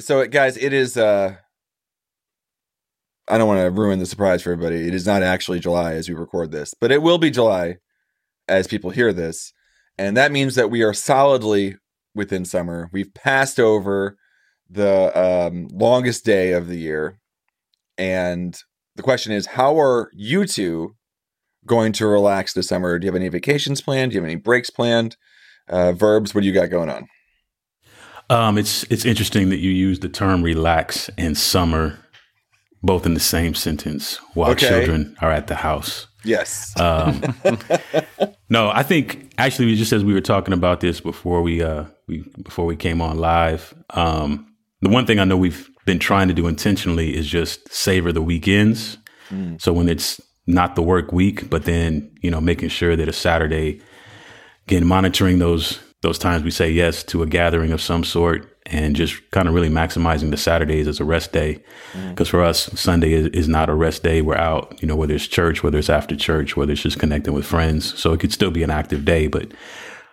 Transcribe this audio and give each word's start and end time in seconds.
so 0.00 0.26
guys, 0.26 0.56
it 0.56 0.72
is. 0.72 0.96
uh 0.96 1.36
I 3.28 3.38
don't 3.38 3.46
want 3.46 3.60
to 3.60 3.70
ruin 3.70 4.00
the 4.00 4.06
surprise 4.06 4.42
for 4.42 4.50
everybody. 4.50 4.88
It 4.88 4.94
is 4.94 5.06
not 5.06 5.22
actually 5.22 5.60
July 5.60 5.94
as 5.94 6.08
we 6.08 6.16
record 6.16 6.50
this, 6.50 6.74
but 6.74 6.90
it 6.90 7.00
will 7.00 7.18
be 7.18 7.30
July 7.30 7.76
as 8.48 8.66
people 8.66 8.90
hear 8.90 9.12
this, 9.12 9.52
and 9.96 10.16
that 10.16 10.32
means 10.32 10.56
that 10.56 10.70
we 10.70 10.82
are 10.82 10.92
solidly 10.92 11.76
within 12.14 12.44
summer. 12.44 12.90
We've 12.92 13.14
passed 13.14 13.60
over 13.60 14.16
the 14.68 15.16
um, 15.16 15.68
longest 15.72 16.24
day 16.24 16.52
of 16.52 16.66
the 16.66 16.78
year, 16.78 17.20
and 17.96 18.58
the 18.96 19.02
question 19.02 19.32
is, 19.32 19.46
how 19.46 19.80
are 19.80 20.10
you 20.12 20.44
two 20.44 20.96
going 21.66 21.92
to 21.92 22.06
relax 22.06 22.52
this 22.52 22.68
summer? 22.68 22.98
Do 22.98 23.04
you 23.04 23.12
have 23.12 23.20
any 23.20 23.28
vacations 23.28 23.80
planned? 23.80 24.10
Do 24.10 24.16
you 24.16 24.22
have 24.22 24.28
any 24.28 24.40
breaks 24.40 24.70
planned? 24.70 25.16
Uh, 25.68 25.92
verbs, 25.92 26.34
what 26.34 26.40
do 26.40 26.48
you 26.48 26.52
got 26.52 26.70
going 26.70 26.90
on? 26.90 27.06
Um, 28.30 28.58
it's 28.58 28.84
it's 28.84 29.04
interesting 29.04 29.50
that 29.50 29.58
you 29.58 29.70
use 29.70 30.00
the 30.00 30.08
term 30.08 30.42
relax 30.42 31.10
and 31.18 31.36
summer 31.36 31.98
both 32.82 33.04
in 33.04 33.14
the 33.14 33.20
same 33.20 33.54
sentence 33.54 34.16
while 34.34 34.52
okay. 34.52 34.68
children 34.68 35.16
are 35.20 35.30
at 35.30 35.48
the 35.48 35.54
house. 35.54 36.06
Yes. 36.24 36.78
Um, 36.78 37.22
no, 38.50 38.70
I 38.70 38.82
think 38.82 39.32
actually, 39.38 39.66
we 39.66 39.76
just 39.76 39.92
as 39.92 40.04
we 40.04 40.12
were 40.12 40.20
talking 40.20 40.54
about 40.54 40.80
this 40.80 41.00
before 41.00 41.42
we 41.42 41.62
uh 41.62 41.84
we 42.06 42.24
before 42.42 42.66
we 42.66 42.76
came 42.76 43.00
on 43.00 43.18
live, 43.18 43.74
um, 43.90 44.46
the 44.80 44.88
one 44.88 45.06
thing 45.06 45.18
I 45.18 45.24
know 45.24 45.36
we've 45.36 45.68
been 45.84 45.98
trying 45.98 46.28
to 46.28 46.34
do 46.34 46.46
intentionally 46.46 47.16
is 47.16 47.26
just 47.26 47.72
savor 47.72 48.12
the 48.12 48.22
weekends. 48.22 48.96
Mm. 49.30 49.60
So 49.60 49.72
when 49.72 49.88
it's 49.88 50.20
not 50.46 50.76
the 50.76 50.82
work 50.82 51.12
week, 51.12 51.50
but 51.50 51.64
then 51.64 52.14
you 52.22 52.30
know 52.30 52.40
making 52.40 52.68
sure 52.68 52.96
that 52.96 53.08
a 53.08 53.12
Saturday, 53.12 53.80
again 54.66 54.86
monitoring 54.86 55.38
those 55.38 55.80
those 56.02 56.18
times 56.18 56.42
we 56.42 56.50
say 56.50 56.70
yes 56.70 57.02
to 57.04 57.22
a 57.22 57.26
gathering 57.26 57.72
of 57.72 57.80
some 57.80 58.04
sort 58.04 58.56
and 58.66 58.96
just 58.96 59.30
kind 59.32 59.48
of 59.48 59.54
really 59.54 59.68
maximizing 59.68 60.30
the 60.30 60.36
Saturdays 60.36 60.88
as 60.88 61.00
a 61.00 61.04
rest 61.04 61.32
day. 61.32 61.62
Because 62.08 62.28
mm. 62.28 62.30
for 62.30 62.42
us, 62.42 62.66
Sunday 62.78 63.12
is, 63.12 63.26
is, 63.28 63.48
not 63.48 63.68
a 63.68 63.74
rest 63.74 64.02
day. 64.02 64.22
We're 64.22 64.36
out, 64.36 64.80
you 64.80 64.88
know, 64.88 64.96
whether 64.96 65.14
it's 65.14 65.26
church, 65.26 65.62
whether 65.62 65.78
it's 65.78 65.90
after 65.90 66.16
church, 66.16 66.56
whether 66.56 66.72
it's 66.72 66.82
just 66.82 66.98
connecting 66.98 67.34
with 67.34 67.44
friends. 67.44 67.98
So 67.98 68.12
it 68.12 68.20
could 68.20 68.32
still 68.32 68.50
be 68.50 68.62
an 68.62 68.70
active 68.70 69.04
day, 69.04 69.26
but 69.26 69.52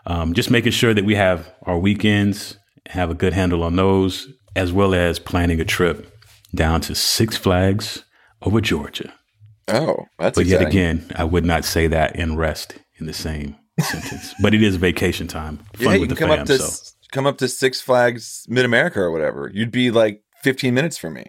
um, 0.06 0.34
just 0.34 0.50
making 0.50 0.72
sure 0.72 0.94
that 0.94 1.06
we 1.06 1.16
have 1.16 1.53
our 1.64 1.78
weekends, 1.78 2.58
have 2.88 3.09
a 3.09 3.16
good 3.16 3.33
handle 3.33 3.64
on 3.64 3.76
those, 3.76 4.28
as 4.56 4.73
well 4.73 4.94
as 4.94 5.20
planning 5.20 5.61
a 5.61 5.66
trip 5.66 6.11
down 6.56 6.81
to 6.81 6.95
Six 6.95 7.38
Flags 7.38 8.04
over 8.42 8.59
Georgia. 8.59 9.14
Oh, 9.67 10.06
that's 10.17 10.36
But 10.36 10.45
exciting. 10.45 10.50
yet 10.50 10.67
again, 10.67 11.11
I 11.16 11.26
would 11.26 11.45
not 11.45 11.66
say 11.66 11.88
that 11.88 12.17
and 12.17 12.38
rest 12.38 12.76
in 13.00 13.06
the 13.06 13.14
same 13.14 13.58
sentence. 13.80 14.33
But 14.42 14.53
it 14.53 14.64
is 14.64 14.75
vacation 14.75 15.28
time. 15.28 15.58
Fun 15.75 15.94
yeah, 15.94 15.97
with 15.97 16.09
the 16.09 16.16
fam. 16.16 16.45
To, 16.45 16.58
so 16.58 16.94
come 17.11 17.25
up 17.25 17.38
to 17.38 17.47
Six 17.47 17.81
Flags 17.81 18.45
Mid 18.50 18.66
America 18.66 19.00
or 19.00 19.11
whatever. 19.11 19.52
You'd 19.53 19.72
be 19.72 19.92
like 19.92 20.22
15 20.44 20.73
minutes 20.73 20.97
from 20.97 21.14
me. 21.14 21.25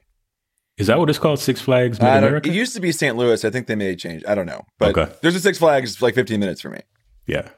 Is 0.76 0.86
that 0.86 0.98
what 0.98 1.10
it's 1.10 1.18
called? 1.18 1.40
Six 1.40 1.60
Flags 1.60 2.00
Mid 2.00 2.08
America? 2.08 2.48
It 2.48 2.54
used 2.54 2.74
to 2.74 2.80
be 2.80 2.92
St. 2.92 3.16
Louis. 3.16 3.44
I 3.44 3.50
think 3.50 3.66
they 3.66 3.74
may 3.74 3.96
change. 3.96 4.22
I 4.26 4.34
don't 4.34 4.46
know. 4.46 4.64
But 4.78 4.96
okay. 4.96 5.12
there's 5.22 5.34
a 5.34 5.40
Six 5.40 5.58
Flags 5.58 6.00
like 6.00 6.14
15 6.14 6.38
minutes 6.38 6.60
for 6.60 6.70
me. 6.70 6.80
Yeah. 7.26 7.48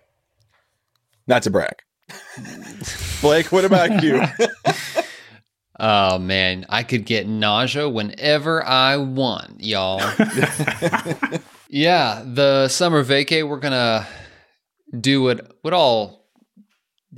Not 1.27 1.43
to 1.43 1.51
brag. 1.51 1.75
Blake, 3.21 3.53
what 3.53 3.65
about 3.65 4.03
you? 4.03 4.23
oh 5.81 6.19
man, 6.19 6.67
I 6.69 6.83
could 6.83 7.05
get 7.05 7.29
nausea 7.29 7.89
whenever 7.89 8.65
I 8.65 8.97
want, 8.97 9.63
y'all. 9.63 10.01
yeah, 11.69 12.23
the 12.27 12.69
summer 12.69 13.05
vacay, 13.05 13.47
we're 13.47 13.59
gonna 13.59 14.09
do 14.99 15.23
what 15.23 15.57
what 15.63 15.73
all 15.73 16.27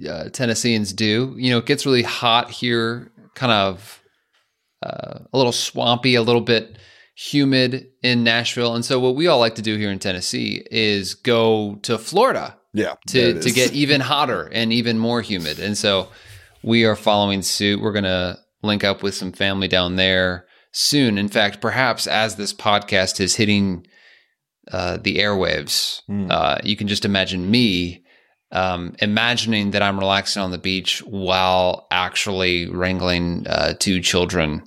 uh, 0.08 0.28
Tennesseans 0.30 0.92
do. 0.92 1.34
You 1.36 1.50
know, 1.50 1.58
it 1.58 1.66
gets 1.66 1.86
really 1.86 2.02
hot 2.02 2.50
here, 2.50 3.12
kind 3.34 3.52
of 3.52 4.02
uh, 4.84 5.20
a 5.32 5.36
little 5.36 5.52
swampy, 5.52 6.14
a 6.14 6.22
little 6.22 6.40
bit 6.40 6.76
humid 7.14 7.88
in 8.02 8.24
Nashville, 8.24 8.74
and 8.74 8.84
so 8.84 8.98
what 8.98 9.14
we 9.14 9.26
all 9.26 9.38
like 9.38 9.54
to 9.56 9.62
do 9.62 9.76
here 9.76 9.90
in 9.90 9.98
Tennessee 9.98 10.66
is 10.70 11.14
go 11.14 11.76
to 11.82 11.98
Florida. 11.98 12.58
Yeah, 12.74 12.94
to 13.08 13.40
to 13.40 13.50
get 13.50 13.72
even 13.72 14.00
hotter 14.00 14.48
and 14.50 14.72
even 14.72 14.98
more 14.98 15.20
humid, 15.20 15.58
and 15.58 15.76
so 15.76 16.08
we 16.62 16.84
are 16.84 16.96
following 16.96 17.42
suit. 17.42 17.82
We're 17.82 17.92
gonna 17.92 18.38
link 18.62 18.82
up 18.82 19.02
with 19.02 19.14
some 19.14 19.32
family 19.32 19.68
down 19.68 19.96
there 19.96 20.46
soon. 20.72 21.18
In 21.18 21.28
fact, 21.28 21.60
perhaps 21.60 22.06
as 22.06 22.36
this 22.36 22.54
podcast 22.54 23.20
is 23.20 23.36
hitting 23.36 23.86
uh, 24.70 24.98
the 24.98 25.16
airwaves, 25.16 26.02
mm. 26.08 26.30
uh, 26.30 26.58
you 26.62 26.76
can 26.76 26.88
just 26.88 27.04
imagine 27.04 27.50
me 27.50 28.04
um, 28.52 28.94
imagining 29.00 29.70
that 29.70 29.82
I'm 29.82 29.98
relaxing 29.98 30.42
on 30.42 30.50
the 30.50 30.58
beach 30.58 31.00
while 31.00 31.86
actually 31.90 32.68
wrangling 32.68 33.46
uh, 33.48 33.74
two 33.78 34.00
children 34.00 34.62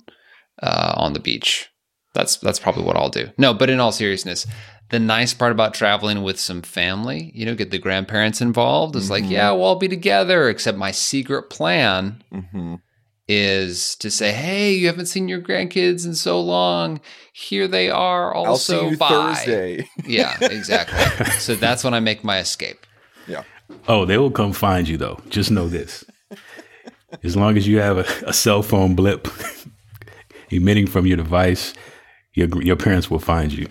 uh, 0.62 0.94
on 0.96 1.12
the 1.12 1.20
beach. 1.20 1.70
That's 2.12 2.36
that's 2.38 2.58
probably 2.58 2.84
what 2.84 2.96
I'll 2.96 3.10
do. 3.10 3.30
No, 3.38 3.54
but 3.54 3.70
in 3.70 3.78
all 3.78 3.92
seriousness, 3.92 4.46
the 4.90 4.98
nice 4.98 5.34
part 5.34 5.52
about 5.52 5.74
traveling 5.74 6.22
with 6.22 6.40
some 6.40 6.62
family, 6.62 7.30
you 7.34 7.44
know, 7.44 7.54
get 7.54 7.70
the 7.70 7.78
grandparents 7.78 8.40
involved 8.40 8.96
is 8.96 9.04
mm-hmm. 9.04 9.12
like, 9.12 9.30
yeah, 9.30 9.50
we'll 9.50 9.64
all 9.64 9.76
be 9.76 9.88
together. 9.88 10.48
Except 10.48 10.78
my 10.78 10.90
secret 10.90 11.50
plan 11.50 12.22
mm-hmm. 12.32 12.76
Is 13.28 13.96
to 13.96 14.10
say, 14.10 14.32
hey, 14.32 14.72
you 14.72 14.86
haven't 14.86 15.06
seen 15.06 15.28
your 15.28 15.40
grandkids 15.40 16.06
in 16.06 16.14
so 16.14 16.40
long. 16.40 17.00
Here 17.32 17.66
they 17.66 17.90
are. 17.90 18.32
Also, 18.32 18.48
I'll 18.50 18.82
see 18.84 18.90
you 18.90 18.96
bye. 18.96 19.08
Thursday. 19.08 19.88
yeah, 20.06 20.36
exactly. 20.40 21.26
so 21.38 21.54
that's 21.54 21.82
when 21.82 21.94
I 21.94 22.00
make 22.00 22.22
my 22.22 22.38
escape. 22.38 22.86
Yeah. 23.26 23.42
Oh, 23.88 24.04
they 24.04 24.18
will 24.18 24.30
come 24.30 24.52
find 24.52 24.88
you 24.88 24.96
though. 24.96 25.20
Just 25.28 25.50
know 25.50 25.68
this. 25.68 26.04
As 27.22 27.36
long 27.36 27.56
as 27.56 27.66
you 27.66 27.80
have 27.80 27.98
a, 27.98 28.28
a 28.28 28.32
cell 28.32 28.62
phone 28.62 28.94
blip 28.94 29.28
emitting 30.50 30.86
from 30.86 31.06
your 31.06 31.16
device, 31.16 31.74
your 32.34 32.62
your 32.62 32.76
parents 32.76 33.10
will 33.10 33.18
find 33.18 33.52
you. 33.52 33.68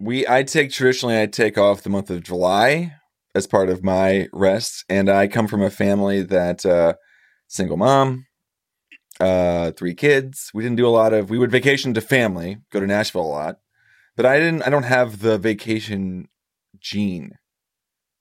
We 0.00 0.26
I 0.26 0.42
take 0.42 0.72
traditionally 0.72 1.20
I 1.20 1.26
take 1.26 1.58
off 1.58 1.82
the 1.82 1.90
month 1.90 2.10
of 2.10 2.22
July 2.22 2.94
as 3.34 3.46
part 3.46 3.68
of 3.68 3.84
my 3.84 4.28
rest, 4.32 4.84
and 4.88 5.08
I 5.08 5.28
come 5.28 5.46
from 5.46 5.62
a 5.62 5.70
family 5.70 6.22
that 6.22 6.64
uh, 6.64 6.94
single 7.48 7.76
mom, 7.76 8.25
uh, 9.20 9.72
three 9.72 9.94
kids. 9.94 10.50
We 10.52 10.62
didn't 10.62 10.76
do 10.76 10.86
a 10.86 10.90
lot 10.90 11.12
of. 11.12 11.30
We 11.30 11.38
would 11.38 11.50
vacation 11.50 11.94
to 11.94 12.00
family, 12.00 12.58
go 12.72 12.80
to 12.80 12.86
Nashville 12.86 13.22
a 13.22 13.26
lot, 13.26 13.58
but 14.16 14.26
I 14.26 14.38
didn't. 14.38 14.62
I 14.62 14.70
don't 14.70 14.84
have 14.84 15.20
the 15.20 15.38
vacation 15.38 16.28
gene. 16.80 17.32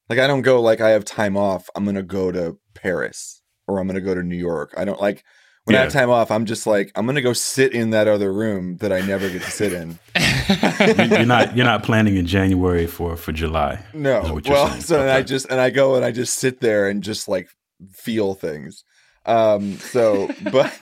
Like 0.09 0.19
I 0.19 0.27
don't 0.27 0.41
go 0.41 0.61
like 0.61 0.81
I 0.81 0.89
have 0.89 1.05
time 1.05 1.35
off. 1.35 1.69
I'm 1.75 1.85
gonna 1.85 2.03
go 2.03 2.31
to 2.31 2.57
Paris 2.73 3.41
or 3.67 3.79
I'm 3.79 3.87
gonna 3.87 4.01
go 4.01 4.13
to 4.13 4.23
New 4.23 4.37
York. 4.37 4.73
I 4.77 4.85
don't 4.85 5.01
like 5.01 5.23
when 5.63 5.73
yeah. 5.73 5.79
I 5.79 5.83
have 5.83 5.93
time 5.93 6.11
off. 6.11 6.29
I'm 6.29 6.45
just 6.45 6.67
like 6.67 6.91
I'm 6.95 7.05
gonna 7.05 7.21
go 7.21 7.33
sit 7.33 7.73
in 7.73 7.89
that 7.89 8.07
other 8.07 8.31
room 8.31 8.77
that 8.77 8.93
I 8.93 9.01
never 9.01 9.29
get 9.29 9.41
to 9.41 9.51
sit 9.51 9.73
in. 9.73 9.97
you're 11.09 11.25
not 11.25 11.57
you're 11.57 11.65
not 11.65 11.83
planning 11.83 12.17
in 12.17 12.27
January 12.27 12.85
for 12.85 13.15
for 13.15 13.31
July. 13.31 13.83
No. 13.93 14.39
Well, 14.45 14.69
saying. 14.69 14.81
so 14.81 14.99
okay. 14.99 15.11
I 15.11 15.23
just 15.23 15.47
and 15.49 15.59
I 15.59 15.71
go 15.71 15.95
and 15.95 16.05
I 16.05 16.11
just 16.11 16.35
sit 16.35 16.61
there 16.61 16.87
and 16.87 17.03
just 17.03 17.27
like 17.27 17.49
feel 17.91 18.35
things. 18.35 18.83
Um. 19.25 19.77
So, 19.77 20.29
but 20.51 20.73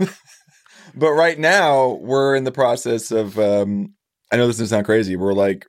but 0.95 1.11
right 1.11 1.39
now 1.39 1.93
we're 2.01 2.35
in 2.35 2.43
the 2.43 2.51
process 2.51 3.11
of. 3.11 3.37
um 3.39 3.93
I 4.31 4.35
know 4.35 4.47
this 4.47 4.55
doesn't 4.55 4.75
sound 4.75 4.85
crazy. 4.85 5.15
We're 5.15 5.33
like 5.33 5.67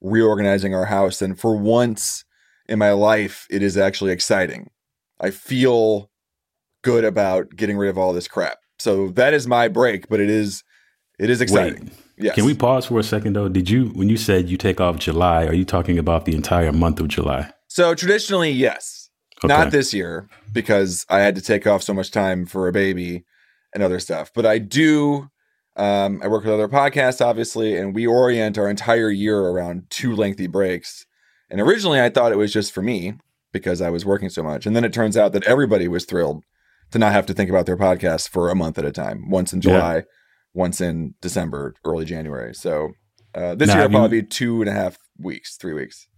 reorganizing 0.00 0.74
our 0.74 0.86
house, 0.86 1.20
and 1.20 1.38
for 1.38 1.54
once 1.54 2.24
in 2.66 2.78
my 2.78 2.92
life, 2.92 3.46
it 3.50 3.62
is 3.62 3.76
actually 3.76 4.12
exciting. 4.12 4.70
I 5.20 5.30
feel 5.30 6.10
good 6.82 7.04
about 7.04 7.50
getting 7.56 7.76
rid 7.76 7.90
of 7.90 7.98
all 7.98 8.12
this 8.12 8.28
crap. 8.28 8.58
So 8.78 9.08
that 9.10 9.34
is 9.34 9.46
my 9.46 9.68
break, 9.68 10.08
but 10.08 10.20
it 10.20 10.30
is 10.30 10.62
it 11.18 11.30
is 11.30 11.40
exciting. 11.40 11.84
Wait, 11.84 11.92
yes. 12.18 12.34
Can 12.34 12.44
we 12.44 12.54
pause 12.54 12.86
for 12.86 12.98
a 12.98 13.02
second 13.02 13.32
though? 13.34 13.48
Did 13.48 13.68
you 13.70 13.86
when 13.88 14.08
you 14.08 14.16
said 14.16 14.48
you 14.48 14.56
take 14.56 14.80
off 14.80 14.98
July, 14.98 15.46
are 15.46 15.54
you 15.54 15.64
talking 15.64 15.98
about 15.98 16.26
the 16.26 16.34
entire 16.34 16.72
month 16.72 17.00
of 17.00 17.08
July? 17.08 17.50
So 17.68 17.94
traditionally, 17.94 18.50
yes. 18.50 18.95
Okay. 19.44 19.52
Not 19.52 19.70
this 19.70 19.92
year 19.92 20.28
because 20.52 21.04
I 21.10 21.20
had 21.20 21.34
to 21.34 21.42
take 21.42 21.66
off 21.66 21.82
so 21.82 21.92
much 21.92 22.10
time 22.10 22.46
for 22.46 22.68
a 22.68 22.72
baby 22.72 23.24
and 23.74 23.82
other 23.82 24.00
stuff. 24.00 24.30
But 24.34 24.46
I 24.46 24.58
do 24.58 25.28
um, 25.76 26.20
I 26.22 26.28
work 26.28 26.44
with 26.44 26.54
other 26.54 26.68
podcasts, 26.68 27.24
obviously, 27.24 27.76
and 27.76 27.94
we 27.94 28.06
orient 28.06 28.56
our 28.56 28.70
entire 28.70 29.10
year 29.10 29.38
around 29.38 29.90
two 29.90 30.16
lengthy 30.16 30.46
breaks 30.46 31.04
and 31.50 31.60
originally 31.60 32.00
I 32.00 32.10
thought 32.10 32.32
it 32.32 32.38
was 32.38 32.52
just 32.52 32.72
for 32.72 32.82
me 32.82 33.14
because 33.52 33.80
I 33.80 33.90
was 33.90 34.04
working 34.04 34.28
so 34.28 34.42
much. 34.42 34.66
And 34.66 34.74
then 34.74 34.84
it 34.84 34.92
turns 34.92 35.16
out 35.16 35.32
that 35.32 35.44
everybody 35.44 35.88
was 35.88 36.04
thrilled 36.04 36.42
to 36.90 36.98
not 36.98 37.12
have 37.12 37.26
to 37.26 37.34
think 37.34 37.50
about 37.50 37.66
their 37.66 37.76
podcast 37.76 38.28
for 38.28 38.50
a 38.50 38.54
month 38.54 38.78
at 38.78 38.84
a 38.84 38.92
time, 38.92 39.30
once 39.30 39.52
in 39.52 39.60
July, 39.60 39.96
yeah. 39.96 40.02
once 40.54 40.80
in 40.80 41.14
December, 41.20 41.74
early 41.84 42.04
January. 42.04 42.54
So 42.54 42.90
uh, 43.34 43.54
this 43.54 43.68
now, 43.68 43.80
year 43.80 43.88
probably 43.88 44.18
you, 44.18 44.22
two 44.22 44.60
and 44.60 44.68
a 44.68 44.72
half 44.72 44.98
weeks, 45.18 45.56
three 45.56 45.72
weeks. 45.72 46.08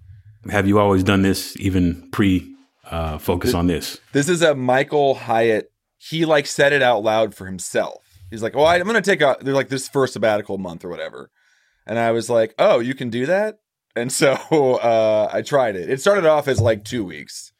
Have 0.50 0.66
you 0.66 0.78
always 0.78 1.02
done 1.02 1.22
this 1.22 1.58
even 1.58 2.10
pre 2.10 2.54
uh, 2.90 3.18
focus 3.18 3.48
this, 3.48 3.54
on 3.54 3.66
this? 3.66 3.98
This 4.12 4.28
is 4.28 4.42
a 4.42 4.54
Michael 4.54 5.14
Hyatt. 5.14 5.70
He 5.98 6.24
like 6.24 6.46
said 6.46 6.72
it 6.72 6.82
out 6.82 7.02
loud 7.02 7.34
for 7.34 7.46
himself. 7.46 8.04
He's 8.30 8.42
like, 8.42 8.54
"Oh, 8.56 8.64
I'm 8.64 8.82
going 8.82 8.94
to 8.94 9.02
take 9.02 9.20
a 9.20 9.36
they're 9.40 9.54
like 9.54 9.68
this 9.68 9.88
first 9.88 10.12
sabbatical 10.12 10.58
month 10.58 10.84
or 10.84 10.88
whatever," 10.88 11.30
and 11.86 11.98
I 11.98 12.12
was 12.12 12.28
like, 12.28 12.54
"Oh, 12.58 12.78
you 12.78 12.94
can 12.94 13.10
do 13.10 13.26
that." 13.26 13.58
And 13.96 14.12
so 14.12 14.32
uh, 14.82 15.28
I 15.32 15.42
tried 15.42 15.76
it. 15.76 15.90
It 15.90 16.00
started 16.00 16.26
off 16.26 16.48
as 16.48 16.60
like 16.60 16.84
two 16.84 17.04
weeks, 17.04 17.52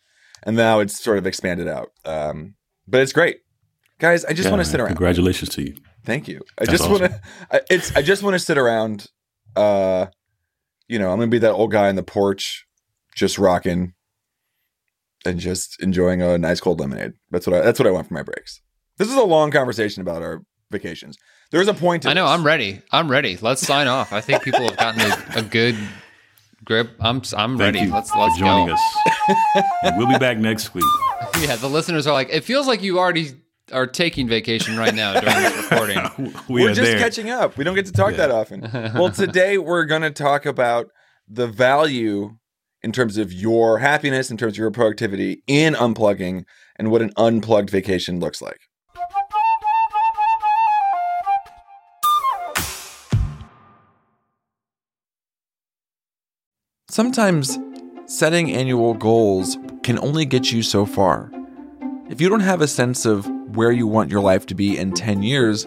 and 0.42 0.56
now 0.56 0.80
it's 0.80 1.02
sort 1.02 1.19
of 1.19 1.26
expanded 1.26 1.69
out. 1.69 1.90
Um, 2.04 2.54
but 2.86 3.00
it's 3.00 3.12
great, 3.12 3.38
guys. 3.98 4.25
I 4.25 4.32
just 4.32 4.46
yeah, 4.46 4.50
want 4.50 4.64
to 4.64 4.70
sit 4.70 4.80
around. 4.80 4.88
Congratulations 4.88 5.50
to 5.50 5.62
you. 5.62 5.76
Thank 6.04 6.28
you. 6.28 6.42
I 6.58 6.64
That's 6.64 6.78
just 6.78 6.90
want 6.90 7.02
to. 7.04 7.20
It's. 7.70 7.94
I 7.96 8.02
just 8.02 8.22
want 8.22 8.34
to 8.34 8.38
sit 8.38 8.58
around. 8.58 9.06
Uh, 9.56 10.06
you 10.86 10.98
know, 10.98 11.10
I'm 11.10 11.19
gonna 11.19 11.28
be 11.28 11.38
that 11.40 11.52
old 11.52 11.70
guy 11.70 11.88
on 11.88 11.96
the 11.96 12.02
porch, 12.02 12.66
just 13.14 13.38
rocking, 13.38 13.94
and 15.25 15.38
just 15.41 15.81
enjoying 15.82 16.23
a 16.23 16.38
nice 16.38 16.61
cold 16.61 16.81
lemonade. 16.81 17.12
That's 17.31 17.47
what 17.47 17.56
I. 17.56 17.61
That's 17.62 17.79
what 17.79 17.87
I 17.87 17.91
want 17.91 18.09
for 18.09 18.15
my 18.15 18.23
breaks. 18.23 18.61
This 18.99 19.09
is 19.09 19.15
a 19.17 19.23
long 19.23 19.50
conversation 19.50 20.00
about 20.03 20.23
our 20.23 20.43
vacations. 20.70 21.17
There's 21.50 21.69
a 21.69 21.75
point. 21.75 22.03
To 22.03 22.11
I 22.11 22.12
know. 22.15 22.25
this. 22.25 22.32
I'm 22.38 22.44
ready. 22.44 22.82
I'm 22.93 23.11
ready. 23.11 23.37
Let's 23.41 23.67
sign 23.67 23.87
off. 23.88 24.12
I 24.12 24.20
think 24.20 24.43
people 24.43 24.61
have 24.69 24.76
gotten 24.76 25.00
a, 25.00 25.38
a 25.38 25.43
good 25.43 25.76
grip. 26.65 26.91
I'm 27.00 27.23
I'm 27.37 27.56
Thank 27.56 27.61
ready. 27.61 27.81
you 27.81 27.93
Let's 27.93 28.11
for 28.11 28.19
let's 28.19 28.38
joining 28.38 28.67
go. 28.69 28.75
us. 28.75 29.65
We'll 29.97 30.09
be 30.09 30.19
back 30.19 30.38
next 30.38 30.75
week. 30.75 30.85
Yeah, 31.41 31.55
the 31.56 31.69
listeners 31.69 32.06
are 32.09 32.12
like, 32.12 32.31
it 32.31 32.43
feels 32.43 32.67
like 32.67 32.82
you 32.82 32.99
already 32.99 33.31
are 33.73 33.87
taking 33.87 34.26
vacation 34.29 34.76
right 34.76 34.94
now 34.94 35.21
during 35.21 35.37
this 35.37 35.56
recording. 35.71 36.32
We 36.49 36.62
We're 36.64 36.71
are 36.71 36.75
just 36.75 36.91
there. 36.91 36.99
catching 36.99 37.31
up. 37.31 37.56
We 37.56 37.62
don't 37.64 37.75
get 37.76 37.87
to 37.87 37.93
talk 37.93 38.12
Yeah. 38.12 38.26
that 38.26 38.31
often. 38.32 38.62
well, 38.94 39.11
today 39.11 39.56
we're 39.59 39.85
going 39.85 40.03
to 40.03 40.11
talk 40.11 40.47
about 40.47 40.88
the 41.29 41.47
value 41.47 42.37
in 42.82 42.92
terms 42.92 43.16
of 43.16 43.32
your 43.32 43.78
happiness, 43.78 44.30
in 44.30 44.36
terms 44.36 44.54
of 44.54 44.58
your 44.58 44.70
productivity 44.70 45.42
in 45.46 45.75
unplugging, 45.75 46.44
and 46.76 46.90
what 46.90 47.02
an 47.02 47.12
unplugged 47.16 47.70
vacation 47.70 48.20
looks 48.20 48.40
like. 48.40 48.60
Sometimes 56.90 57.58
setting 58.06 58.50
annual 58.52 58.94
goals 58.94 59.58
can 59.82 59.98
only 59.98 60.25
get 60.25 60.50
you 60.50 60.62
so 60.62 60.86
far. 60.86 61.30
If 62.08 62.20
you 62.20 62.28
don't 62.28 62.40
have 62.40 62.62
a 62.62 62.66
sense 62.66 63.04
of 63.04 63.28
where 63.54 63.70
you 63.70 63.86
want 63.86 64.10
your 64.10 64.22
life 64.22 64.46
to 64.46 64.54
be 64.54 64.78
in 64.78 64.92
10 64.92 65.22
years, 65.22 65.66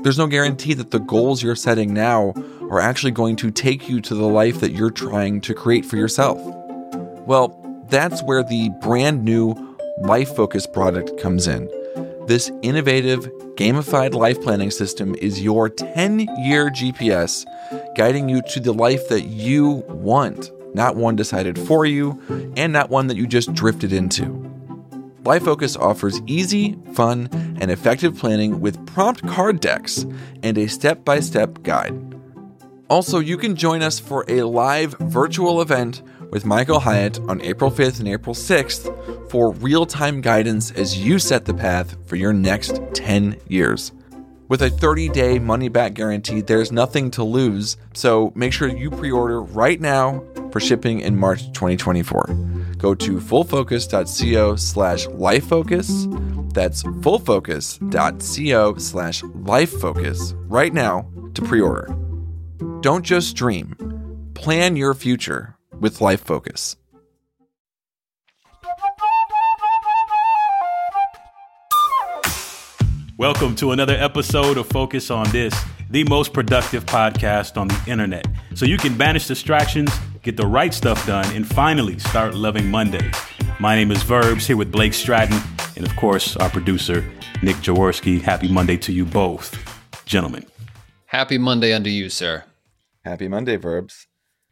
there's 0.00 0.18
no 0.18 0.26
guarantee 0.26 0.74
that 0.74 0.90
the 0.90 0.98
goals 0.98 1.42
you're 1.42 1.54
setting 1.54 1.92
now 1.92 2.32
are 2.72 2.80
actually 2.80 3.10
going 3.10 3.36
to 3.36 3.50
take 3.50 3.86
you 3.86 4.00
to 4.00 4.14
the 4.14 4.26
life 4.26 4.60
that 4.60 4.72
you're 4.72 4.90
trying 4.90 5.42
to 5.42 5.52
create 5.52 5.84
for 5.84 5.98
yourself. 5.98 6.40
Well, 7.26 7.58
that's 7.90 8.22
where 8.22 8.42
the 8.42 8.70
brand 8.80 9.24
new 9.26 9.54
Life 10.00 10.34
Focus 10.34 10.66
product 10.66 11.20
comes 11.20 11.46
in. 11.46 11.70
This 12.26 12.50
innovative, 12.62 13.26
gamified 13.56 14.14
life 14.14 14.40
planning 14.40 14.70
system 14.70 15.14
is 15.16 15.42
your 15.42 15.68
10 15.68 16.20
year 16.46 16.70
GPS 16.70 17.44
guiding 17.94 18.30
you 18.30 18.40
to 18.48 18.58
the 18.58 18.72
life 18.72 19.06
that 19.08 19.24
you 19.24 19.84
want, 19.88 20.50
not 20.74 20.96
one 20.96 21.14
decided 21.14 21.58
for 21.58 21.84
you, 21.84 22.18
and 22.56 22.72
not 22.72 22.88
one 22.88 23.06
that 23.08 23.18
you 23.18 23.26
just 23.26 23.52
drifted 23.52 23.92
into. 23.92 24.50
Life 25.24 25.44
Focus 25.44 25.76
offers 25.76 26.22
easy, 26.26 26.78
fun, 26.94 27.28
and 27.60 27.70
effective 27.70 28.16
planning 28.16 28.60
with 28.60 28.86
prompt 28.86 29.26
card 29.28 29.60
decks 29.60 30.06
and 30.42 30.56
a 30.56 30.68
step 30.68 31.04
by 31.04 31.20
step 31.20 31.62
guide. 31.62 32.11
Also, 32.92 33.20
you 33.20 33.38
can 33.38 33.56
join 33.56 33.80
us 33.80 33.98
for 33.98 34.22
a 34.28 34.42
live 34.42 34.92
virtual 35.00 35.62
event 35.62 36.02
with 36.28 36.44
Michael 36.44 36.78
Hyatt 36.78 37.18
on 37.20 37.40
April 37.40 37.70
5th 37.70 38.00
and 38.00 38.06
April 38.08 38.34
6th 38.34 39.30
for 39.30 39.52
real 39.52 39.86
time 39.86 40.20
guidance 40.20 40.70
as 40.72 40.98
you 40.98 41.18
set 41.18 41.46
the 41.46 41.54
path 41.54 41.96
for 42.06 42.16
your 42.16 42.34
next 42.34 42.82
10 42.92 43.38
years. 43.48 43.92
With 44.48 44.60
a 44.60 44.68
30 44.68 45.08
day 45.08 45.38
money 45.38 45.70
back 45.70 45.94
guarantee, 45.94 46.42
there's 46.42 46.70
nothing 46.70 47.10
to 47.12 47.24
lose, 47.24 47.78
so 47.94 48.30
make 48.34 48.52
sure 48.52 48.68
you 48.68 48.90
pre 48.90 49.10
order 49.10 49.40
right 49.40 49.80
now 49.80 50.22
for 50.50 50.60
shipping 50.60 51.00
in 51.00 51.16
March 51.16 51.46
2024. 51.54 52.26
Go 52.76 52.94
to 52.94 53.16
fullfocus.co 53.20 54.56
slash 54.56 55.06
lifefocus. 55.06 56.52
That's 56.52 56.82
fullfocus.co 56.82 58.76
slash 58.76 59.22
lifefocus 59.22 60.34
right 60.50 60.74
now 60.74 61.10
to 61.32 61.40
pre 61.40 61.62
order. 61.62 62.01
Don't 62.82 63.04
just 63.04 63.36
dream, 63.36 63.76
plan 64.34 64.74
your 64.74 64.92
future 64.92 65.56
with 65.78 66.00
Life 66.00 66.20
Focus. 66.20 66.74
Welcome 73.16 73.54
to 73.54 73.70
another 73.70 73.94
episode 73.94 74.58
of 74.58 74.66
Focus 74.66 75.12
on 75.12 75.30
This, 75.30 75.54
the 75.90 76.02
most 76.02 76.32
productive 76.32 76.84
podcast 76.84 77.56
on 77.56 77.68
the 77.68 77.80
internet. 77.86 78.26
So 78.56 78.66
you 78.66 78.78
can 78.78 78.98
banish 78.98 79.28
distractions, 79.28 79.92
get 80.22 80.36
the 80.36 80.48
right 80.48 80.74
stuff 80.74 81.06
done, 81.06 81.32
and 81.36 81.46
finally 81.46 82.00
start 82.00 82.34
loving 82.34 82.68
Mondays. 82.68 83.14
My 83.60 83.76
name 83.76 83.92
is 83.92 84.02
Verbs 84.02 84.44
here 84.44 84.56
with 84.56 84.72
Blake 84.72 84.94
Stratton, 84.94 85.40
and 85.76 85.86
of 85.86 85.94
course, 85.94 86.36
our 86.38 86.50
producer, 86.50 87.08
Nick 87.44 87.54
Jaworski. 87.58 88.20
Happy 88.20 88.48
Monday 88.48 88.76
to 88.78 88.92
you 88.92 89.04
both, 89.04 89.56
gentlemen. 90.04 90.44
Happy 91.06 91.38
Monday 91.38 91.72
unto 91.72 91.88
you, 91.88 92.08
sir. 92.10 92.42
Happy 93.04 93.28
Monday, 93.28 93.56
verbs. 93.56 94.06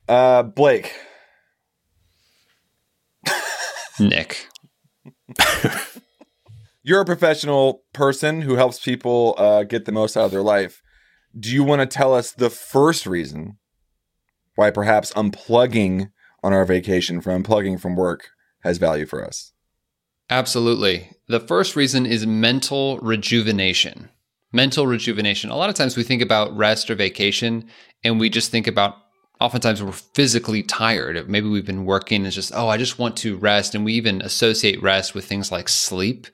Uh, 0.09 0.43
Blake, 0.43 0.93
Nick. 4.01 4.49
you're 6.83 7.01
a 7.01 7.05
professional 7.05 7.85
person 7.93 8.43
who 8.43 8.57
helps 8.57 8.81
people 8.81 9.35
uh, 9.39 9.63
get 9.63 9.85
the 9.85 9.93
most 9.93 10.17
out 10.17 10.25
of 10.25 10.31
their 10.31 10.43
life. 10.43 10.83
Do 11.39 11.51
you 11.51 11.63
want 11.63 11.81
to 11.81 11.87
tell 11.87 12.15
us 12.15 12.33
the 12.33 12.51
first 12.51 13.07
reason 13.07 13.59
why 14.57 14.71
perhaps 14.71 15.13
unplugging 15.13 16.11
on 16.43 16.53
our 16.53 16.65
vacation 16.65 17.21
from 17.21 17.43
unplugging 17.43 17.81
from 17.81 17.95
work 17.95 18.31
has 18.65 18.79
value 18.79 19.07
for 19.07 19.25
us? 19.25 19.53
Absolutely. 20.29 21.11
The 21.29 21.41
first 21.41 21.77
reason 21.77 22.07
is 22.07 22.27
mental 22.27 22.99
rejuvenation. 22.99 24.11
Mental 24.53 24.87
rejuvenation. 24.87 25.51
A 25.51 25.57
lot 25.57 25.71
of 25.71 25.77
times 25.77 25.97
we 25.97 26.03
think 26.03 26.23
about 26.23 26.57
rest 26.57 26.91
or 26.91 26.95
vacation 26.95 27.69
and 28.03 28.19
we 28.19 28.29
just 28.29 28.51
think 28.51 28.67
about 28.67 28.97
oftentimes 29.41 29.83
we're 29.83 29.93
physically 29.93 30.63
tired. 30.63 31.29
Maybe 31.29 31.49
we've 31.49 31.65
been 31.65 31.85
working 31.85 32.19
and 32.19 32.27
it's 32.27 32.37
just, 32.37 32.53
oh, 32.55 32.69
I 32.69 32.77
just 32.77 32.99
want 32.99 33.17
to 33.19 33.37
rest. 33.37 33.75
And 33.75 33.85
we 33.85 33.95
even 33.95 34.21
associate 34.23 34.83
rest 34.83 35.15
with 35.15 35.25
things 35.25 35.51
like 35.51 35.69
sleep. 35.69 36.27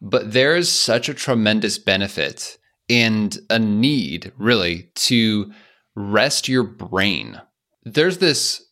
But 0.00 0.32
there's 0.32 0.70
such 0.70 1.08
a 1.08 1.14
tremendous 1.14 1.78
benefit 1.78 2.58
and 2.90 3.38
a 3.48 3.58
need, 3.58 4.32
really, 4.36 4.90
to 4.94 5.52
rest 5.94 6.48
your 6.48 6.64
brain. 6.64 7.40
There's 7.84 8.18
this 8.18 8.64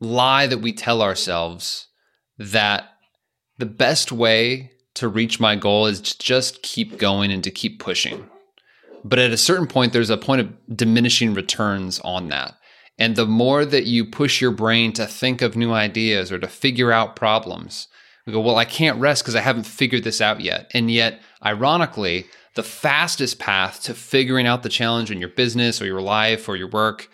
lie 0.00 0.46
that 0.46 0.58
we 0.58 0.72
tell 0.72 1.00
ourselves 1.00 1.88
that 2.38 2.84
the 3.58 3.66
best 3.66 4.12
way 4.12 4.72
to 4.96 5.08
reach 5.08 5.40
my 5.40 5.56
goal 5.56 5.86
is 5.86 6.00
to 6.00 6.18
just 6.18 6.62
keep 6.62 6.98
going 6.98 7.30
and 7.30 7.44
to 7.44 7.50
keep 7.50 7.78
pushing. 7.78 8.28
But 9.04 9.18
at 9.18 9.30
a 9.30 9.36
certain 9.36 9.66
point, 9.66 9.92
there's 9.92 10.10
a 10.10 10.16
point 10.16 10.40
of 10.40 10.76
diminishing 10.76 11.34
returns 11.34 12.00
on 12.00 12.28
that. 12.28 12.56
And 12.98 13.14
the 13.14 13.26
more 13.26 13.64
that 13.64 13.84
you 13.84 14.04
push 14.04 14.40
your 14.40 14.50
brain 14.50 14.92
to 14.94 15.06
think 15.06 15.42
of 15.42 15.54
new 15.54 15.72
ideas 15.72 16.32
or 16.32 16.38
to 16.38 16.48
figure 16.48 16.92
out 16.92 17.14
problems, 17.14 17.88
we 18.24 18.32
go, 18.32 18.40
well, 18.40 18.56
I 18.56 18.64
can't 18.64 18.98
rest 18.98 19.22
because 19.22 19.36
I 19.36 19.40
haven't 19.40 19.64
figured 19.64 20.02
this 20.02 20.20
out 20.20 20.40
yet. 20.40 20.70
And 20.74 20.90
yet, 20.90 21.20
ironically, 21.44 22.26
the 22.54 22.62
fastest 22.62 23.38
path 23.38 23.82
to 23.82 23.94
figuring 23.94 24.46
out 24.46 24.62
the 24.62 24.68
challenge 24.68 25.10
in 25.10 25.20
your 25.20 25.28
business 25.28 25.80
or 25.80 25.86
your 25.86 26.00
life 26.00 26.48
or 26.48 26.56
your 26.56 26.68
work 26.68 27.08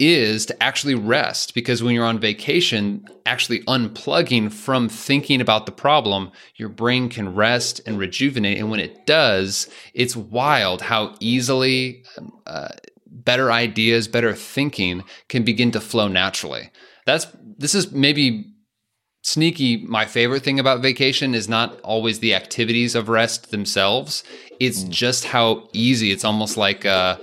is 0.00 0.46
to 0.46 0.62
actually 0.62 0.94
rest 0.94 1.54
because 1.54 1.82
when 1.82 1.94
you're 1.94 2.06
on 2.06 2.18
vacation, 2.18 3.04
actually 3.26 3.60
unplugging 3.64 4.50
from 4.50 4.88
thinking 4.88 5.40
about 5.42 5.66
the 5.66 5.72
problem, 5.72 6.32
your 6.56 6.70
brain 6.70 7.10
can 7.10 7.34
rest 7.34 7.82
and 7.86 7.98
rejuvenate. 7.98 8.58
And 8.58 8.70
when 8.70 8.80
it 8.80 9.06
does, 9.06 9.68
it's 9.92 10.16
wild 10.16 10.80
how 10.80 11.14
easily 11.20 12.02
uh, 12.46 12.68
better 13.06 13.52
ideas, 13.52 14.08
better 14.08 14.34
thinking 14.34 15.04
can 15.28 15.44
begin 15.44 15.70
to 15.72 15.80
flow 15.80 16.08
naturally. 16.08 16.70
That's 17.04 17.26
this 17.58 17.74
is 17.74 17.92
maybe 17.92 18.46
sneaky 19.22 19.84
my 19.84 20.06
favorite 20.06 20.42
thing 20.42 20.58
about 20.58 20.80
vacation 20.80 21.34
is 21.34 21.46
not 21.46 21.78
always 21.80 22.20
the 22.20 22.34
activities 22.34 22.94
of 22.94 23.10
rest 23.10 23.50
themselves 23.50 24.24
it's 24.60 24.82
just 24.84 25.26
how 25.26 25.68
easy 25.74 26.10
it's 26.10 26.24
almost 26.24 26.56
like 26.56 26.86
uh 26.86 27.18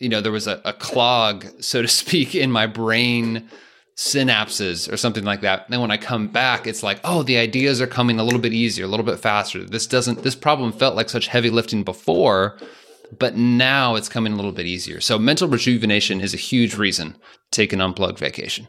you 0.00 0.08
know 0.08 0.20
there 0.20 0.32
was 0.32 0.46
a, 0.46 0.60
a 0.64 0.72
clog 0.72 1.46
so 1.60 1.82
to 1.82 1.88
speak 1.88 2.34
in 2.34 2.50
my 2.50 2.66
brain 2.66 3.48
synapses 3.96 4.90
or 4.90 4.96
something 4.96 5.24
like 5.24 5.42
that 5.42 5.64
and 5.64 5.72
then 5.72 5.80
when 5.80 5.90
i 5.90 5.96
come 5.96 6.26
back 6.26 6.66
it's 6.66 6.82
like 6.82 6.98
oh 7.04 7.22
the 7.22 7.36
ideas 7.36 7.80
are 7.82 7.86
coming 7.86 8.18
a 8.18 8.24
little 8.24 8.40
bit 8.40 8.52
easier 8.52 8.86
a 8.86 8.88
little 8.88 9.04
bit 9.04 9.18
faster 9.18 9.62
this 9.62 9.86
doesn't 9.86 10.22
this 10.22 10.34
problem 10.34 10.72
felt 10.72 10.96
like 10.96 11.10
such 11.10 11.26
heavy 11.26 11.50
lifting 11.50 11.84
before 11.84 12.56
but 13.18 13.36
now 13.36 13.96
it's 13.96 14.08
coming 14.08 14.32
a 14.32 14.36
little 14.36 14.52
bit 14.52 14.66
easier 14.66 15.00
so 15.00 15.18
mental 15.18 15.48
rejuvenation 15.48 16.20
is 16.20 16.32
a 16.32 16.38
huge 16.38 16.76
reason 16.76 17.12
to 17.12 17.18
take 17.50 17.72
an 17.74 17.80
unplugged 17.80 18.18
vacation 18.18 18.66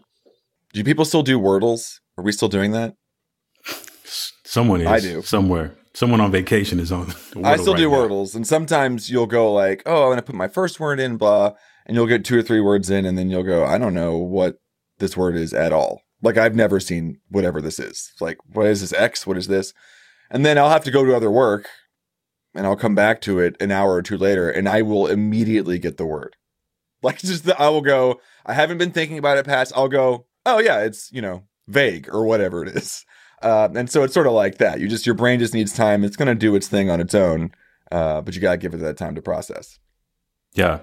Do 0.73 0.83
people 0.83 1.05
still 1.05 1.23
do 1.23 1.39
Wordles? 1.39 2.00
Are 2.17 2.23
we 2.23 2.31
still 2.31 2.50
doing 2.50 2.71
that? 2.71 2.93
Someone 4.43 4.81
is 4.81 4.88
I 4.88 5.00
do. 5.00 5.21
somewhere. 5.21 5.75
Someone 5.93 6.21
on 6.21 6.31
vacation 6.31 6.79
is 6.79 6.91
on. 6.91 7.10
I 7.43 7.57
still 7.57 7.74
Wordle 7.74 7.77
do 7.77 7.89
right 7.89 8.10
now. 8.10 8.15
Wordles, 8.15 8.36
and 8.36 8.48
sometimes 8.48 9.10
you'll 9.10 9.27
go 9.27 9.51
like, 9.53 9.83
"Oh, 9.86 10.03
I'm 10.03 10.07
going 10.07 10.17
to 10.17 10.24
put 10.24 10.36
my 10.36 10.48
first 10.48 10.79
word 10.79 11.00
in, 11.00 11.17
blah," 11.17 11.53
and 11.86 11.95
you'll 11.95 12.07
get 12.07 12.25
two 12.25 12.39
or 12.39 12.41
three 12.41 12.62
words 12.62 12.89
in, 12.89 13.05
and 13.05 13.17
then 13.17 13.29
you'll 13.29 13.43
go, 13.43 13.65
"I 13.65 13.77
don't 13.77 13.93
know 13.93 14.17
what 14.17 14.57
this 15.00 15.17
word 15.17 15.36
is 15.36 15.53
at 15.53 15.74
all." 15.74 16.01
Like 16.21 16.38
I've 16.38 16.55
never 16.55 16.79
seen 16.79 17.19
whatever 17.29 17.62
this 17.62 17.79
is. 17.79 18.12
Like, 18.19 18.38
what 18.45 18.67
is 18.67 18.81
this 18.81 18.93
X? 18.93 19.25
What 19.25 19.38
is 19.38 19.48
this? 19.48 19.74
And 20.29 20.45
then 20.45 20.57
I'll 20.57 20.69
have 20.69 20.83
to 20.86 20.91
go 20.91 21.03
to 21.03 21.15
other 21.15 21.31
work 21.31 21.67
and 22.53 22.65
I'll 22.65 22.75
come 22.75 22.95
back 22.95 23.21
to 23.21 23.39
it 23.39 23.55
an 23.60 23.71
hour 23.71 23.93
or 23.93 24.01
two 24.01 24.17
later 24.17 24.50
and 24.50 24.69
I 24.69 24.81
will 24.81 25.07
immediately 25.07 25.79
get 25.79 25.98
the 25.98 26.05
word. 26.05 26.36
Like 27.03 27.17
just 27.17 27.45
the, 27.45 27.60
I 27.60 27.67
will 27.69 27.81
go, 27.81 28.21
I 28.45 28.53
haven't 28.53 28.77
been 28.77 28.91
thinking 28.91 29.17
about 29.17 29.39
it 29.39 29.45
past. 29.48 29.74
I'll 29.75 29.88
go, 29.88 30.27
oh 30.45 30.60
yeah, 30.60 30.81
it's, 30.81 31.12
you 31.12 31.19
know, 31.19 31.45
vague 31.67 32.07
or 32.07 32.25
whatever 32.25 32.62
it 32.63 32.69
is. 32.77 33.03
Uh, 33.41 33.69
and 33.75 33.89
so 33.89 34.03
it's 34.03 34.13
sort 34.13 34.27
of 34.27 34.33
like 34.33 34.57
that. 34.57 34.79
You 34.79 34.88
just, 34.88 35.05
your 35.05 35.15
brain 35.15 35.39
just 35.39 35.53
needs 35.53 35.74
time. 35.74 36.03
It's 36.03 36.15
going 36.15 36.27
to 36.27 36.36
do 36.36 36.55
its 36.55 36.67
thing 36.67 36.89
on 36.89 37.00
its 37.00 37.15
own. 37.15 37.51
Uh, 37.91 38.21
but 38.21 38.36
you 38.36 38.41
got 38.41 38.51
to 38.51 38.57
give 38.57 38.74
it 38.74 38.77
that 38.77 38.98
time 38.98 39.15
to 39.15 39.21
process. 39.21 39.79
Yeah. 40.53 40.79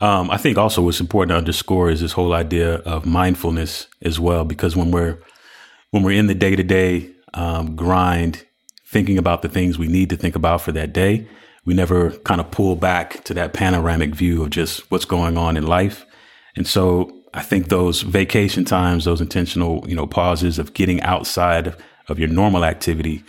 Um, 0.00 0.30
I 0.30 0.36
think 0.36 0.58
also 0.58 0.82
what's 0.82 1.00
important 1.00 1.30
to 1.30 1.36
underscore 1.36 1.90
is 1.90 2.00
this 2.00 2.12
whole 2.12 2.32
idea 2.32 2.76
of 2.78 3.06
mindfulness 3.06 3.86
as 4.02 4.18
well, 4.18 4.44
because 4.44 4.74
when 4.74 4.90
we're, 4.90 5.18
when 5.90 6.02
we're 6.02 6.18
in 6.18 6.26
the 6.26 6.34
day 6.34 6.56
to 6.56 6.62
day 6.64 7.10
grind, 7.76 8.44
thinking 8.88 9.18
about 9.18 9.42
the 9.42 9.48
things 9.48 9.78
we 9.78 9.86
need 9.86 10.10
to 10.10 10.16
think 10.16 10.34
about 10.34 10.60
for 10.60 10.72
that 10.72 10.92
day, 10.92 11.28
we 11.64 11.74
never 11.74 12.10
kind 12.10 12.40
of 12.40 12.50
pull 12.50 12.74
back 12.74 13.22
to 13.22 13.32
that 13.34 13.52
panoramic 13.52 14.14
view 14.14 14.42
of 14.42 14.50
just 14.50 14.90
what's 14.90 15.04
going 15.04 15.38
on 15.38 15.56
in 15.56 15.64
life. 15.64 16.04
And 16.56 16.66
so 16.66 17.21
I 17.34 17.42
think 17.42 17.68
those 17.68 18.02
vacation 18.02 18.64
times, 18.64 19.04
those 19.04 19.20
intentional, 19.20 19.84
you 19.88 19.96
know, 19.96 20.06
pauses 20.06 20.58
of 20.58 20.74
getting 20.74 21.00
outside 21.02 21.74
of 22.08 22.18
your 22.18 22.28
normal 22.28 22.64
activity 22.64 23.24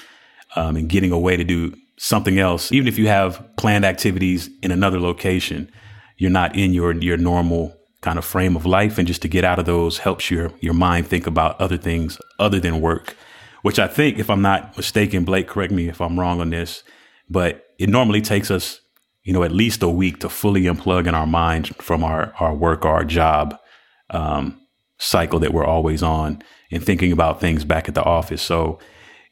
um, 0.56 0.76
and 0.76 0.90
getting 0.90 1.12
away 1.12 1.38
to 1.38 1.44
do 1.44 1.74
something 1.98 2.38
else, 2.38 2.72
even 2.72 2.88
if 2.88 2.98
you 2.98 3.08
have 3.08 3.44
planned 3.56 3.86
activities 3.86 4.50
in 4.62 4.72
another 4.72 5.00
location, 5.00 5.72
you're 6.18 6.30
not 6.30 6.56
in 6.56 6.74
your 6.74 6.94
your 6.94 7.18
normal 7.18 7.78
kind 8.02 8.18
of 8.18 8.26
frame 8.26 8.56
of 8.58 8.66
life, 8.66 8.98
and 8.98 9.08
just 9.08 9.22
to 9.22 9.30
get 9.30 9.46
out 9.46 9.60
of 9.60 9.66
those 9.66 10.00
helps 10.00 10.30
your 10.30 10.52
your 10.60 10.74
mind 10.74 11.08
think 11.08 11.26
about 11.26 11.60
other 11.62 11.78
things 11.78 12.20
other 12.40 12.60
than 12.60 12.82
work. 12.82 13.16
Which 13.62 13.80
I 13.80 13.88
think, 13.88 14.20
if 14.20 14.30
I'm 14.30 14.42
not 14.42 14.76
mistaken, 14.76 15.24
Blake, 15.24 15.48
correct 15.48 15.72
me 15.72 15.88
if 15.88 16.02
I'm 16.02 16.20
wrong 16.20 16.42
on 16.42 16.50
this, 16.50 16.84
but 17.30 17.66
it 17.80 17.88
normally 17.88 18.20
takes 18.20 18.52
us, 18.52 18.82
you 19.24 19.32
know, 19.32 19.44
at 19.44 19.54
least 19.54 19.82
a 19.82 19.88
week 19.88 20.20
to 20.20 20.28
fully 20.28 20.64
unplug 20.64 21.08
in 21.08 21.16
our 21.16 21.26
mind 21.26 21.74
from 21.78 22.04
our, 22.04 22.34
our 22.42 22.54
work 22.54 22.84
or 22.84 22.90
our 22.90 23.06
job 23.06 23.58
um, 24.10 24.60
cycle 25.00 25.40
that 25.40 25.54
we're 25.54 25.66
always 25.66 26.04
on 26.04 26.42
and 26.72 26.84
thinking 26.84 27.12
about 27.12 27.40
things 27.40 27.66
back 27.66 27.88
at 27.88 27.96
the 27.96 28.04
office. 28.04 28.42
So, 28.42 28.80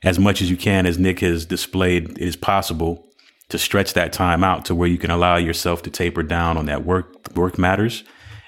as 0.03 0.17
much 0.17 0.41
as 0.41 0.49
you 0.49 0.57
can, 0.57 0.85
as 0.85 0.97
Nick 0.97 1.19
has 1.19 1.45
displayed, 1.45 2.11
it 2.11 2.17
is 2.17 2.35
possible 2.35 3.07
to 3.49 3.57
stretch 3.57 3.93
that 3.93 4.13
time 4.13 4.43
out 4.43 4.65
to 4.65 4.73
where 4.73 4.87
you 4.87 4.97
can 4.97 5.11
allow 5.11 5.35
yourself 5.35 5.83
to 5.83 5.89
taper 5.91 6.23
down 6.23 6.57
on 6.57 6.65
that 6.65 6.85
work 6.85 7.35
work 7.35 7.57
matters 7.59 8.03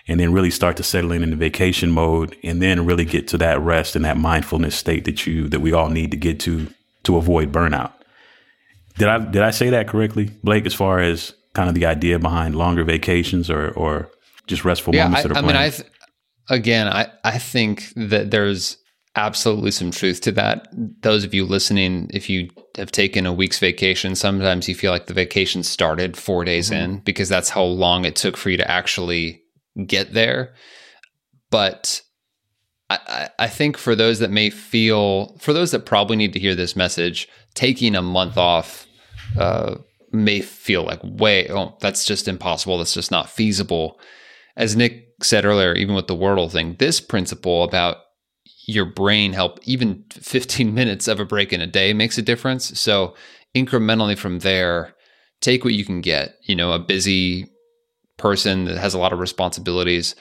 and 0.07 0.19
then 0.19 0.33
really 0.33 0.49
start 0.49 0.77
to 0.77 0.83
settle 0.83 1.11
in 1.11 1.23
in 1.23 1.29
the 1.29 1.35
vacation 1.35 1.91
mode 1.91 2.35
and 2.43 2.61
then 2.61 2.85
really 2.85 3.05
get 3.05 3.27
to 3.29 3.37
that 3.37 3.59
rest 3.61 3.95
and 3.95 4.03
that 4.03 4.17
mindfulness 4.17 4.75
state 4.75 5.05
that 5.05 5.25
you 5.25 5.47
that 5.49 5.59
we 5.59 5.73
all 5.73 5.89
need 5.89 6.11
to 6.11 6.17
get 6.17 6.39
to 6.39 6.67
to 7.03 7.17
avoid 7.17 7.51
burnout. 7.51 7.93
Did 8.97 9.07
I 9.07 9.19
did 9.19 9.41
I 9.41 9.51
say 9.51 9.69
that 9.69 9.87
correctly, 9.87 10.31
Blake? 10.43 10.65
As 10.65 10.73
far 10.73 10.99
as 10.99 11.33
kind 11.53 11.69
of 11.69 11.75
the 11.75 11.85
idea 11.85 12.19
behind 12.19 12.55
longer 12.55 12.83
vacations 12.83 13.49
or 13.49 13.71
or 13.71 14.09
just 14.47 14.65
restful 14.65 14.93
yeah, 14.93 15.05
moments 15.05 15.25
I, 15.25 15.27
that 15.27 15.31
are 15.33 15.37
I 15.37 15.41
planned? 15.41 15.57
mean, 15.57 15.65
I 15.65 15.69
th- 15.69 15.89
again, 16.49 16.87
I 16.87 17.07
I 17.23 17.37
think 17.39 17.91
that 17.95 18.31
there's 18.31 18.77
absolutely 19.15 19.69
some 19.71 19.91
truth 19.91 20.21
to 20.21 20.31
that. 20.31 20.67
Those 21.01 21.23
of 21.23 21.33
you 21.35 21.45
listening, 21.45 22.09
if 22.13 22.29
you 22.29 22.49
have 22.77 22.91
taken 22.91 23.25
a 23.27 23.33
week's 23.33 23.59
vacation, 23.59 24.15
sometimes 24.15 24.67
you 24.67 24.73
feel 24.73 24.91
like 24.91 25.05
the 25.05 25.13
vacation 25.13 25.61
started 25.61 26.17
four 26.17 26.43
days 26.43 26.71
Mhm. 26.71 26.83
in 26.83 26.99
because 27.01 27.29
that's 27.29 27.49
how 27.49 27.63
long 27.63 28.05
it 28.05 28.15
took 28.15 28.35
for 28.37 28.49
you 28.49 28.57
to 28.57 28.69
actually 28.69 29.41
get 29.85 30.13
there. 30.13 30.53
But 31.51 32.01
I, 32.89 32.97
I 33.07 33.29
I 33.45 33.47
think 33.47 33.77
for 33.77 33.95
those 33.95 34.19
that 34.19 34.31
may 34.31 34.49
feel, 34.49 35.37
for 35.39 35.53
those 35.53 35.71
that 35.71 35.85
probably 35.85 36.15
need 36.17 36.33
to 36.33 36.39
hear 36.39 36.55
this 36.55 36.75
message, 36.75 37.27
taking 37.53 37.95
a 37.95 38.01
month 38.01 38.37
off 38.37 38.87
uh, 39.37 39.75
may 40.11 40.41
feel 40.41 40.83
like 40.83 40.99
way, 41.03 41.49
oh, 41.51 41.77
that's 41.81 42.05
just 42.05 42.27
impossible. 42.27 42.77
That's 42.79 42.93
just 42.93 43.11
not 43.11 43.29
feasible. 43.29 43.99
As 44.57 44.75
Nick 44.75 45.12
said 45.23 45.45
earlier, 45.45 45.73
even 45.73 45.95
with 45.95 46.07
the 46.07 46.15
Wordle 46.15 46.51
thing, 46.51 46.75
this 46.79 46.99
principle 46.99 47.63
about 47.63 47.97
your 48.65 48.85
brain 48.85 49.33
help 49.33 49.59
even 49.63 50.03
15 50.11 50.73
minutes 50.75 51.07
of 51.07 51.19
a 51.19 51.25
break 51.25 51.53
in 51.53 51.61
a 51.61 51.67
day 51.67 51.93
makes 51.93 52.17
a 52.17 52.21
difference. 52.21 52.79
So 52.79 53.15
incrementally 53.55 54.17
from 54.17 54.39
there, 54.39 54.95
take 55.41 55.63
what 55.63 55.73
you 55.73 55.85
can 55.85 56.01
get. 56.01 56.35
You 56.43 56.55
know, 56.55 56.71
a 56.71 56.79
busy 56.79 57.47
person 58.17 58.65
that 58.65 58.77
has 58.77 58.93
a 58.93 58.99
lot 58.99 59.13
of 59.13 59.19
responsibilities, 59.19 60.15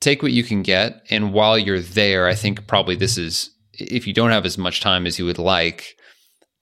take 0.00 0.22
what 0.22 0.32
you 0.32 0.44
can 0.44 0.62
get. 0.62 1.02
And 1.10 1.32
while 1.32 1.58
you're 1.58 1.80
there, 1.80 2.26
I 2.26 2.34
think 2.34 2.66
probably 2.66 2.96
this 2.96 3.18
is 3.18 3.50
if 3.74 4.06
you 4.06 4.12
don't 4.12 4.30
have 4.30 4.46
as 4.46 4.58
much 4.58 4.80
time 4.80 5.06
as 5.06 5.18
you 5.18 5.24
would 5.24 5.38
like, 5.38 5.96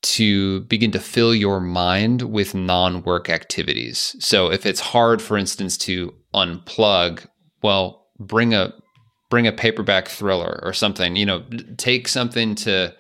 to 0.03 0.61
begin 0.63 0.91
to 0.93 0.99
fill 0.99 1.35
your 1.35 1.61
mind 1.61 2.23
with 2.23 2.55
non 2.55 3.03
work 3.03 3.29
activities. 3.29 4.17
So 4.19 4.51
if 4.51 4.65
it's 4.65 4.81
hard, 4.81 5.21
for 5.21 5.37
instance, 5.37 5.77
to 5.79 6.15
unplug, 6.35 7.27
well, 7.63 8.07
bring 8.19 8.55
a 8.55 8.73
bring 9.31 9.47
a 9.47 9.53
paperback 9.53 10.09
thriller 10.09 10.61
or 10.63 10.73
something. 10.73 11.17
You 11.17 11.27
know, 11.27 11.45
take 11.77 12.09
something 12.09 12.55
to 12.57 12.95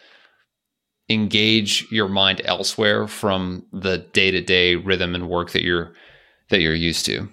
engage 1.08 1.86
your 1.90 2.08
mind 2.08 2.40
elsewhere 2.44 3.08
from 3.08 3.66
the 3.72 3.98
day 3.98 4.30
to 4.30 4.40
day 4.40 4.76
rhythm 4.76 5.14
and 5.14 5.28
work 5.28 5.50
that 5.50 5.62
you're 5.62 5.92
that 6.50 6.60
you're 6.60 6.74
used 6.74 7.04
to. 7.06 7.28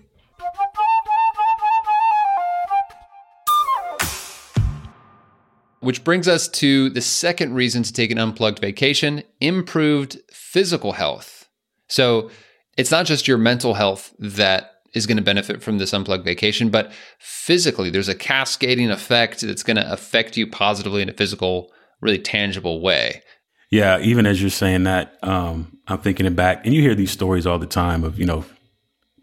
Which 5.80 6.04
brings 6.04 6.28
us 6.28 6.48
to 6.50 6.90
the 6.90 7.02
second 7.02 7.54
reason 7.54 7.84
to 7.84 7.94
take 7.94 8.12
an 8.12 8.18
unplugged 8.18 8.60
vacation 8.60 9.24
improved 9.40 10.18
physical 10.32 10.94
health. 10.94 11.48
So 11.88 12.32
it's 12.78 12.92
not 12.92 13.06
just 13.06 13.28
your 13.28 13.38
mental 13.38 13.76
health 13.76 14.14
that 14.20 14.77
is 14.94 15.06
going 15.06 15.18
to 15.18 15.24
benefit 15.24 15.62
from 15.62 15.78
this 15.78 15.94
unplugged 15.94 16.26
vacation, 16.26 16.70
but 16.70 16.92
physically, 17.20 17.90
there's 17.90 18.08
a 18.08 18.16
cascading 18.16 18.90
effect 18.90 19.42
that's 19.42 19.64
going 19.64 19.78
to 19.78 19.92
affect 19.92 20.38
you 20.38 20.48
positively 20.48 21.02
in 21.02 21.10
a 21.10 21.14
physical, 21.14 21.72
really 22.02 22.20
tangible 22.20 22.82
way. 22.82 23.22
Yeah, 23.70 24.00
even 24.00 24.26
as 24.26 24.42
you're 24.42 24.50
saying 24.50 24.84
that, 24.84 25.18
um, 25.24 25.78
I'm 25.88 26.00
thinking 26.00 26.26
it 26.26 26.36
back, 26.36 26.66
and 26.66 26.74
you 26.74 26.82
hear 26.82 26.96
these 26.96 27.12
stories 27.12 27.46
all 27.46 27.60
the 27.60 27.66
time 27.66 28.04
of 28.04 28.18
you 28.18 28.26
know 28.26 28.46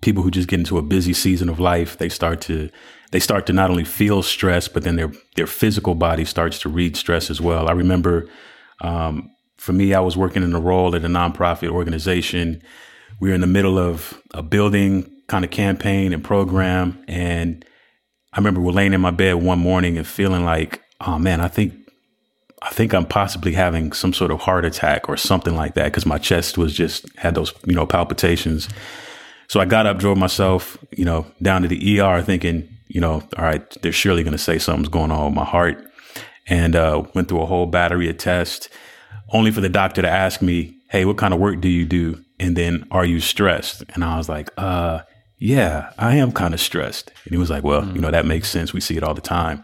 people 0.03 0.23
who 0.23 0.31
just 0.31 0.49
get 0.49 0.59
into 0.59 0.77
a 0.77 0.83
busy 0.83 1.15
season 1.15 1.49
of 1.49 1.59
life. 1.59 1.97
They 1.97 2.11
start 2.11 2.43
to 2.43 2.69
they 3.11 3.21
start 3.21 3.47
to 3.47 3.53
not 3.53 3.71
only 3.71 3.85
feel 3.85 4.23
stress, 4.23 4.69
but 4.69 4.83
then 4.83 4.97
their 4.97 5.13
their 5.37 5.47
physical 5.47 5.95
body 5.95 6.25
starts 6.25 6.59
to 6.61 6.69
read 6.69 6.97
stress 6.97 7.31
as 7.31 7.41
well. 7.41 7.69
I 7.69 7.73
remember 7.73 8.29
um, 8.81 9.31
for 9.57 9.73
me, 9.73 9.95
I 9.95 10.01
was 10.01 10.17
working 10.17 10.43
in 10.43 10.53
a 10.53 10.61
role 10.61 10.95
at 10.95 11.05
a 11.05 11.09
nonprofit 11.09 11.71
organization. 11.71 12.63
We 13.21 13.31
were 13.31 13.35
in 13.35 13.41
the 13.41 13.47
middle 13.47 13.79
of 13.79 14.21
a 14.35 14.43
building 14.43 15.11
kind 15.27 15.45
of 15.45 15.51
campaign 15.51 16.13
and 16.13 16.23
program, 16.23 17.03
and 17.09 17.65
I 18.33 18.39
remember 18.39 18.61
we're 18.61 18.73
laying 18.73 18.93
in 18.93 19.01
my 19.01 19.13
bed 19.13 19.35
one 19.35 19.59
morning 19.59 19.97
and 19.97 20.07
feeling 20.07 20.45
like, 20.45 20.83
oh 21.01 21.19
man, 21.19 21.41
I 21.41 21.49
think 21.49 21.75
I 22.65 22.71
think 22.71 22.95
I'm 22.95 23.05
possibly 23.05 23.53
having 23.53 23.93
some 23.93 24.15
sort 24.15 24.31
of 24.31 24.41
heart 24.41 24.65
attack 24.65 25.09
or 25.09 25.19
something 25.19 25.55
like 25.55 25.75
that 25.75 25.85
because 25.85 26.07
my 26.07 26.17
chest 26.17 26.57
was 26.57 26.73
just 26.75 27.07
had 27.17 27.35
those, 27.35 27.53
you 27.67 27.75
know, 27.75 27.87
palpitations. 27.87 28.69
So 29.49 29.61
I 29.61 29.67
got 29.67 29.87
up, 29.87 29.99
drove 29.99 30.17
myself, 30.17 30.79
you 30.91 31.05
know, 31.05 31.27
down 31.43 31.61
to 31.63 31.69
the 31.69 32.01
ER 32.01 32.23
thinking, 32.23 32.67
you 32.89 33.03
know, 33.03 33.23
all 33.37 33.45
right, 33.45 33.71
they're 33.83 33.93
surely 33.93 34.23
going 34.23 34.33
to 34.33 34.39
say 34.39 34.59
something's 34.59 34.89
going 34.89 35.11
on 35.11 35.27
with 35.27 35.35
my 35.35 35.45
heart. 35.45 35.85
And 36.47 36.75
uh, 36.75 37.05
went 37.15 37.29
through 37.29 37.41
a 37.41 37.47
whole 37.47 37.67
battery 37.67 38.11
of 38.11 38.19
tests, 38.19 38.69
only 39.33 39.51
for 39.51 39.63
the 39.63 39.71
doctor 39.71 40.03
to 40.03 40.11
ask 40.11 40.43
me, 40.43 40.77
hey, 40.91 41.07
what 41.07 41.17
kind 41.17 41.33
of 41.33 41.41
work 41.41 41.61
do 41.61 41.69
you 41.69 41.87
do? 41.87 42.23
And 42.39 42.55
then, 42.55 42.87
are 42.91 43.05
you 43.05 43.21
stressed? 43.21 43.83
And 43.95 44.05
I 44.05 44.19
was 44.19 44.29
like, 44.29 44.51
uh, 44.59 45.01
yeah, 45.45 45.93
I 45.99 46.17
am 46.17 46.33
kind 46.33 46.55
of 46.55 46.61
stressed. 46.61 47.11
And 47.25 47.33
he 47.33 47.37
was 47.37 47.51
like, 47.51 47.65
well, 47.65 47.87
you 47.95 48.01
know, 48.01 48.11
that 48.11 48.25
makes 48.25 48.49
sense. 48.49 48.73
We 48.73 48.81
see 48.81 48.97
it 48.97 49.03
all 49.03 49.13
the 49.13 49.21
time. 49.21 49.63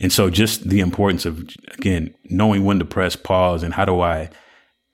And 0.00 0.10
so 0.10 0.30
just 0.30 0.66
the 0.66 0.80
importance 0.80 1.26
of 1.26 1.46
again 1.74 2.14
knowing 2.30 2.64
when 2.64 2.78
to 2.78 2.86
press 2.86 3.14
pause 3.14 3.62
and 3.62 3.74
how 3.74 3.84
do 3.84 4.00
I 4.00 4.30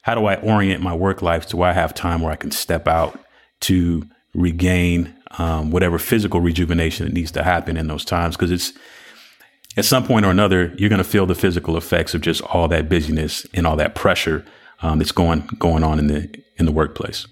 how 0.02 0.16
do 0.16 0.26
I 0.26 0.34
orient 0.36 0.82
my 0.82 0.92
work 0.92 1.22
life 1.22 1.46
to 1.46 1.56
where 1.56 1.70
I 1.70 1.72
have 1.72 1.94
time 1.94 2.20
where 2.20 2.32
I 2.32 2.36
can 2.36 2.50
step 2.50 2.88
out 2.88 3.16
to 3.60 4.02
regain 4.34 5.14
um, 5.38 5.70
whatever 5.70 6.00
physical 6.00 6.40
rejuvenation 6.40 7.06
that 7.06 7.12
needs 7.12 7.30
to 7.32 7.44
happen 7.44 7.76
in 7.76 7.86
those 7.86 8.04
times 8.04 8.36
because 8.36 8.50
it's 8.50 8.72
at 9.76 9.84
some 9.84 10.04
point 10.04 10.26
or 10.26 10.30
another 10.30 10.74
you're 10.76 10.90
going 10.90 10.98
to 10.98 11.08
feel 11.08 11.26
the 11.26 11.36
physical 11.36 11.76
effects 11.76 12.12
of 12.12 12.22
just 12.22 12.42
all 12.42 12.66
that 12.66 12.88
busyness 12.88 13.46
and 13.54 13.68
all 13.68 13.76
that 13.76 13.94
pressure 13.94 14.44
um, 14.82 14.98
that's 14.98 15.12
going 15.12 15.48
going 15.60 15.84
on 15.84 16.00
in 16.00 16.08
the 16.08 16.42
in 16.56 16.66
the 16.66 16.72
workplace. 16.72 17.28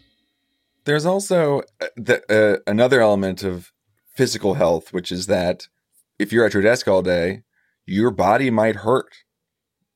There's 0.84 1.06
also 1.06 1.62
uh, 1.80 1.86
the, 1.96 2.22
uh, 2.32 2.58
another 2.70 3.00
element 3.00 3.42
of 3.42 3.72
physical 4.14 4.54
health, 4.54 4.92
which 4.92 5.12
is 5.12 5.26
that 5.26 5.68
if 6.18 6.32
you're 6.32 6.44
at 6.44 6.54
your 6.54 6.62
desk 6.62 6.88
all 6.88 7.02
day, 7.02 7.42
your 7.86 8.10
body 8.10 8.50
might 8.50 8.76
hurt, 8.76 9.14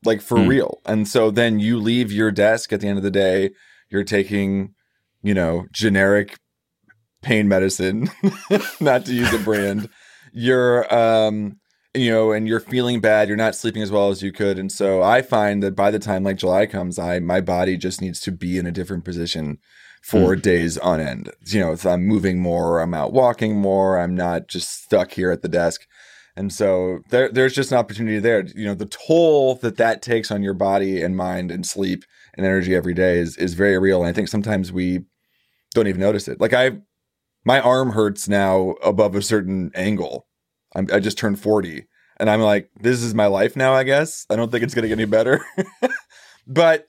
like 0.05 0.21
for 0.21 0.43
Hmm. 0.43 0.49
real. 0.49 0.81
And 0.87 1.07
so 1.07 1.31
then 1.31 1.59
you 1.59 1.79
leave 1.79 2.13
your 2.13 2.31
desk 2.31 2.73
at 2.73 2.81
the 2.81 2.89
end 2.89 2.99
of 2.99 3.05
the 3.05 3.11
day, 3.11 3.51
you're 3.91 4.05
taking, 4.05 4.75
you 5.23 5.35
know, 5.35 5.67
generic 5.73 6.39
pain 7.23 7.49
medicine, 7.49 8.11
not 8.81 9.05
to 9.07 9.13
use 9.13 9.33
a 9.33 9.39
brand. 9.39 9.89
You're, 10.33 10.93
um, 10.95 11.59
you 11.95 12.11
know, 12.11 12.33
and 12.33 12.47
you're 12.47 12.61
feeling 12.61 13.01
bad. 13.01 13.29
You're 13.29 13.37
not 13.37 13.55
sleeping 13.55 13.83
as 13.83 13.91
well 13.91 14.11
as 14.11 14.23
you 14.23 14.33
could. 14.33 14.59
And 14.59 14.71
so 14.71 15.03
I 15.03 15.23
find 15.23 15.63
that 15.63 15.75
by 15.75 15.91
the 15.91 15.99
time 15.99 16.25
like 16.25 16.37
July 16.37 16.67
comes, 16.67 16.99
I 16.99 17.19
my 17.21 17.41
body 17.41 17.77
just 17.77 18.01
needs 18.01 18.21
to 18.21 18.33
be 18.33 18.59
in 18.59 18.67
a 18.67 18.73
different 18.73 19.05
position 19.05 19.59
for 20.07 20.37
mm. 20.37 20.43
days 20.43 20.79
on 20.79 21.01
end. 21.01 21.33
You 21.47 21.59
know, 21.59 21.77
I'm 21.85 22.07
moving 22.07 22.39
more, 22.39 22.79
I'm 22.79 22.95
out 22.95 23.13
walking 23.13 23.57
more, 23.57 23.99
I'm 23.99 24.15
not 24.15 24.47
just 24.47 24.85
stuck 24.85 25.11
here 25.11 25.33
at 25.33 25.43
the 25.43 25.49
desk. 25.49 25.85
And 26.37 26.53
so 26.53 27.01
there, 27.09 27.29
there's 27.29 27.55
just 27.55 27.73
an 27.73 27.79
opportunity 27.79 28.21
there. 28.21 28.47
You 28.55 28.67
know, 28.67 28.75
the 28.75 28.87
toll 28.87 29.57
that 29.57 29.79
that 29.79 30.03
takes 30.03 30.31
on 30.31 30.45
your 30.45 30.55
body 30.55 31.03
and 31.03 31.17
mind 31.17 31.51
and 31.51 31.67
sleep 31.67 32.05
and 32.35 32.47
energy 32.47 32.77
every 32.77 32.95
day 32.95 33.19
is 33.19 33.37
is 33.37 33.55
very 33.55 33.79
real. 33.79 34.01
And 34.01 34.09
I 34.09 34.13
think 34.13 34.29
sometimes 34.29 34.71
we 34.71 35.01
don't 35.75 35.89
even 35.89 36.01
notice 36.01 36.29
it. 36.29 36.41
Like 36.41 36.53
I, 36.53 36.79
my 37.45 37.61
arm 37.61 37.91
hurts 37.91 38.29
now 38.29 38.77
above 38.85 39.17
a 39.17 39.23
certain 39.23 39.73
angle. 39.75 40.29
I'm, 40.77 40.87
I 40.93 41.01
just 41.01 41.19
turned 41.19 41.41
40 41.41 41.85
and 42.21 42.31
I'm 42.31 42.43
like, 42.43 42.71
this 42.81 43.03
is 43.03 43.13
my 43.13 43.27
life 43.27 43.57
now, 43.57 43.73
I 43.73 43.83
guess. 43.83 44.25
I 44.31 44.37
don't 44.37 44.53
think 44.53 44.63
it's 44.63 44.75
going 44.75 44.83
to 44.83 44.89
get 44.89 44.99
any 44.99 45.07
better. 45.07 45.45
but 46.47 46.87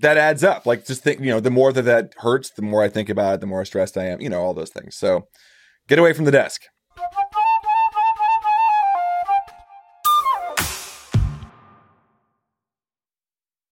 that 0.00 0.16
adds 0.16 0.44
up. 0.44 0.66
Like 0.66 0.84
just 0.86 1.02
think, 1.02 1.20
you 1.20 1.26
know, 1.26 1.40
the 1.40 1.50
more 1.50 1.72
that 1.72 1.82
that 1.82 2.14
hurts, 2.18 2.50
the 2.50 2.62
more 2.62 2.82
I 2.82 2.88
think 2.88 3.08
about 3.08 3.34
it, 3.34 3.40
the 3.40 3.46
more 3.46 3.64
stressed 3.64 3.96
I 3.96 4.06
am, 4.06 4.20
you 4.20 4.28
know, 4.28 4.40
all 4.40 4.54
those 4.54 4.70
things. 4.70 4.96
So 4.96 5.28
get 5.88 5.98
away 5.98 6.12
from 6.12 6.24
the 6.24 6.30
desk. 6.30 6.62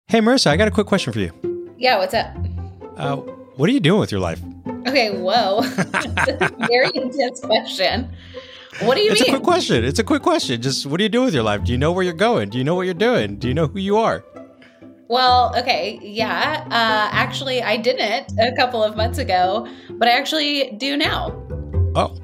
Hey, 0.09 0.21
Marissa, 0.21 0.49
I 0.49 0.59
got 0.59 0.69
a 0.69 0.71
quick 0.71 0.87
question 0.87 1.11
for 1.13 1.21
you. 1.21 1.33
Yeah, 1.79 1.97
what's 1.97 2.13
up? 2.13 2.37
Uh, 2.99 3.17
what 3.57 3.71
are 3.71 3.73
you 3.73 3.81
doing 3.81 3.99
with 3.99 4.13
your 4.13 4.21
life? 4.21 4.43
Okay, 4.87 5.19
whoa. 5.19 5.63
very 6.69 6.91
intense 6.95 7.41
question. 7.41 8.13
What 8.81 8.97
do 8.97 9.01
you 9.01 9.13
it's 9.13 9.21
mean? 9.21 9.23
It's 9.23 9.29
a 9.29 9.33
quick 9.33 9.43
question. 9.43 9.85
It's 9.85 9.99
a 9.99 10.05
quick 10.05 10.23
question. 10.23 10.61
Just 10.61 10.85
what 10.85 10.99
do 10.99 11.05
you 11.05 11.09
do 11.09 11.23
with 11.23 11.33
your 11.33 11.43
life? 11.43 11.65
Do 11.65 11.73
you 11.73 11.79
know 11.79 11.93
where 11.93 12.05
you're 12.05 12.13
going? 12.13 12.51
Do 12.51 12.59
you 12.59 12.65
know 12.65 12.75
what 12.75 12.83
you're 12.83 12.93
doing? 12.93 13.37
Do 13.37 13.49
you 13.49 13.55
know 13.55 13.69
who 13.69 13.79
you 13.79 13.97
are? 13.97 14.23
Well, 15.13 15.55
okay, 15.59 15.99
yeah. 16.01 16.65
Uh, 16.71 17.11
actually, 17.13 17.61
I 17.61 17.77
didn't 17.77 18.33
a 18.39 18.57
couple 18.57 18.83
of 18.83 18.97
months 18.97 19.19
ago, 19.19 19.69
but 19.91 20.09
I 20.09 20.13
actually 20.13 20.71
do 20.79 20.97
now. 20.97 21.39
Oh, 21.95 22.17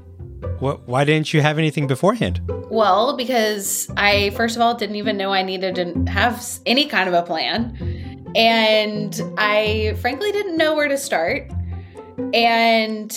well, 0.62 0.80
why 0.86 1.04
didn't 1.04 1.34
you 1.34 1.42
have 1.42 1.58
anything 1.58 1.86
beforehand? 1.86 2.40
Well, 2.70 3.14
because 3.14 3.90
I, 3.98 4.30
first 4.30 4.56
of 4.56 4.62
all, 4.62 4.74
didn't 4.74 4.96
even 4.96 5.18
know 5.18 5.34
I 5.34 5.42
needed 5.42 5.74
to 5.74 6.10
have 6.10 6.42
any 6.64 6.86
kind 6.86 7.10
of 7.10 7.14
a 7.14 7.20
plan. 7.20 7.76
And 8.34 9.20
I 9.36 9.94
frankly 10.00 10.32
didn't 10.32 10.56
know 10.56 10.74
where 10.74 10.88
to 10.88 10.96
start. 10.96 11.52
And 12.32 13.12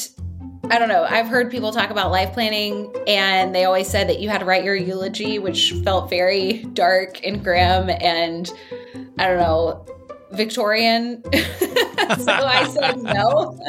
I 0.69 0.79
don't 0.79 0.89
know. 0.89 1.05
I've 1.09 1.27
heard 1.27 1.49
people 1.49 1.71
talk 1.71 1.91
about 1.91 2.11
life 2.11 2.33
planning, 2.33 2.93
and 3.07 3.55
they 3.55 3.63
always 3.63 3.87
said 3.87 4.09
that 4.09 4.19
you 4.19 4.27
had 4.27 4.39
to 4.39 4.45
write 4.45 4.65
your 4.65 4.75
eulogy, 4.75 5.39
which 5.39 5.71
felt 5.85 6.09
very 6.09 6.63
dark 6.73 7.25
and 7.25 7.41
grim 7.41 7.89
and 7.89 8.51
I 9.17 9.27
don't 9.27 9.37
know, 9.37 9.85
Victorian. 10.31 11.23
so 11.33 12.31
I 12.31 12.67
said 12.73 13.01
no. 13.01 13.59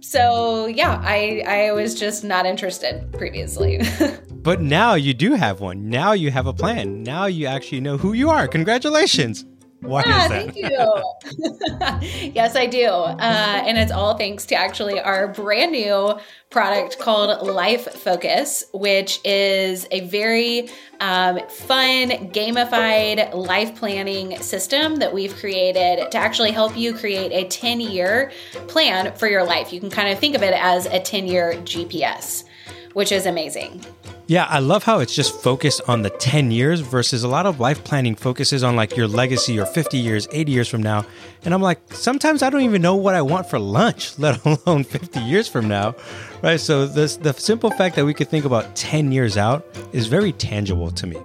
So 0.00 0.66
yeah, 0.66 1.00
I 1.04 1.44
I 1.46 1.72
was 1.72 1.98
just 1.98 2.24
not 2.24 2.46
interested 2.46 3.12
previously. 3.12 3.80
but 4.32 4.60
now 4.60 4.94
you 4.94 5.14
do 5.14 5.34
have 5.34 5.60
one. 5.60 5.88
Now 5.88 6.12
you 6.12 6.30
have 6.30 6.46
a 6.46 6.52
plan. 6.52 7.02
Now 7.02 7.26
you 7.26 7.46
actually 7.46 7.80
know 7.80 7.96
who 7.96 8.12
you 8.12 8.30
are. 8.30 8.48
Congratulations. 8.48 9.44
Why 9.80 10.02
yeah, 10.04 10.28
thank 10.28 10.56
you. 10.56 10.68
yes, 12.34 12.54
I 12.54 12.66
do. 12.66 12.84
Uh, 12.84 13.62
and 13.66 13.78
it's 13.78 13.90
all 13.90 14.16
thanks 14.16 14.44
to 14.46 14.54
actually 14.54 15.00
our 15.00 15.28
brand 15.28 15.72
new 15.72 16.18
product 16.50 16.98
called 16.98 17.46
Life 17.46 17.90
Focus, 17.94 18.64
which 18.74 19.20
is 19.24 19.86
a 19.90 20.00
very 20.00 20.68
um, 21.00 21.40
fun, 21.48 22.10
gamified 22.30 23.32
life 23.34 23.74
planning 23.74 24.38
system 24.42 24.96
that 24.96 25.14
we've 25.14 25.34
created 25.36 26.10
to 26.10 26.18
actually 26.18 26.50
help 26.50 26.76
you 26.76 26.92
create 26.92 27.32
a 27.32 27.48
10 27.48 27.80
year 27.80 28.32
plan 28.68 29.14
for 29.16 29.28
your 29.28 29.44
life. 29.44 29.72
You 29.72 29.80
can 29.80 29.90
kind 29.90 30.10
of 30.10 30.18
think 30.18 30.36
of 30.36 30.42
it 30.42 30.52
as 30.54 30.86
a 30.86 31.00
10 31.00 31.26
year 31.26 31.54
GPS, 31.54 32.44
which 32.92 33.12
is 33.12 33.24
amazing. 33.24 33.82
Yeah, 34.30 34.44
I 34.44 34.60
love 34.60 34.84
how 34.84 35.00
it's 35.00 35.12
just 35.12 35.34
focused 35.42 35.80
on 35.88 36.02
the 36.02 36.10
10 36.10 36.52
years 36.52 36.82
versus 36.82 37.24
a 37.24 37.28
lot 37.28 37.46
of 37.46 37.58
life 37.58 37.82
planning 37.82 38.14
focuses 38.14 38.62
on 38.62 38.76
like 38.76 38.96
your 38.96 39.08
legacy 39.08 39.58
or 39.58 39.66
50 39.66 39.98
years, 39.98 40.28
80 40.30 40.52
years 40.52 40.68
from 40.68 40.84
now. 40.84 41.04
And 41.44 41.52
I'm 41.52 41.60
like, 41.60 41.80
sometimes 41.92 42.40
I 42.44 42.48
don't 42.48 42.60
even 42.60 42.80
know 42.80 42.94
what 42.94 43.16
I 43.16 43.22
want 43.22 43.50
for 43.50 43.58
lunch, 43.58 44.16
let 44.20 44.40
alone 44.44 44.84
50 44.84 45.18
years 45.18 45.48
from 45.48 45.66
now. 45.66 45.96
Right? 46.44 46.60
So 46.60 46.86
this 46.86 47.16
the 47.16 47.32
simple 47.32 47.72
fact 47.72 47.96
that 47.96 48.04
we 48.04 48.14
could 48.14 48.28
think 48.28 48.44
about 48.44 48.76
10 48.76 49.10
years 49.10 49.36
out 49.36 49.66
is 49.92 50.06
very 50.06 50.30
tangible 50.30 50.92
to 50.92 51.08
me. 51.08 51.16